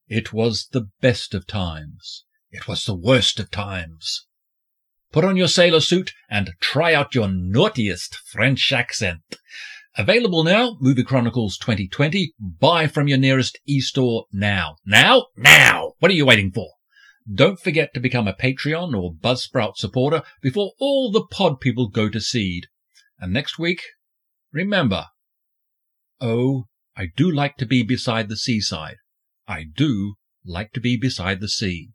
It 0.06 0.34
was 0.34 0.68
the 0.72 0.90
best 1.00 1.32
of 1.32 1.46
times. 1.46 2.26
It 2.50 2.68
was 2.68 2.84
the 2.84 2.94
worst 2.94 3.40
of 3.40 3.50
times. 3.50 4.26
Put 5.10 5.24
on 5.24 5.38
your 5.38 5.48
sailor 5.48 5.80
suit 5.80 6.12
and 6.28 6.50
try 6.60 6.92
out 6.92 7.14
your 7.14 7.28
naughtiest 7.28 8.16
French 8.16 8.70
accent. 8.72 9.22
Available 9.96 10.44
now, 10.44 10.76
Movie 10.80 11.02
Chronicles 11.02 11.56
2020. 11.56 12.34
Buy 12.38 12.86
from 12.86 13.08
your 13.08 13.16
nearest 13.16 13.58
e-store 13.66 14.26
now. 14.34 14.76
Now? 14.84 15.28
Now! 15.34 15.94
What 16.00 16.10
are 16.10 16.14
you 16.14 16.26
waiting 16.26 16.52
for? 16.52 16.68
Don't 17.32 17.58
forget 17.58 17.94
to 17.94 18.00
become 18.00 18.28
a 18.28 18.34
Patreon 18.34 18.94
or 18.94 19.14
Buzzsprout 19.14 19.76
supporter 19.76 20.24
before 20.42 20.72
all 20.78 21.10
the 21.10 21.24
pod 21.24 21.58
people 21.58 21.88
go 21.88 22.10
to 22.10 22.20
seed. 22.20 22.66
And 23.18 23.32
next 23.32 23.58
week, 23.58 23.80
remember, 24.52 25.06
Oh, 26.24 26.68
I 26.96 27.06
do 27.16 27.28
like 27.28 27.56
to 27.56 27.66
be 27.66 27.82
beside 27.82 28.28
the 28.28 28.36
seaside. 28.36 28.98
I 29.48 29.64
do 29.64 30.14
like 30.44 30.72
to 30.74 30.80
be 30.80 30.96
beside 30.96 31.40
the 31.40 31.48
sea. 31.48 31.90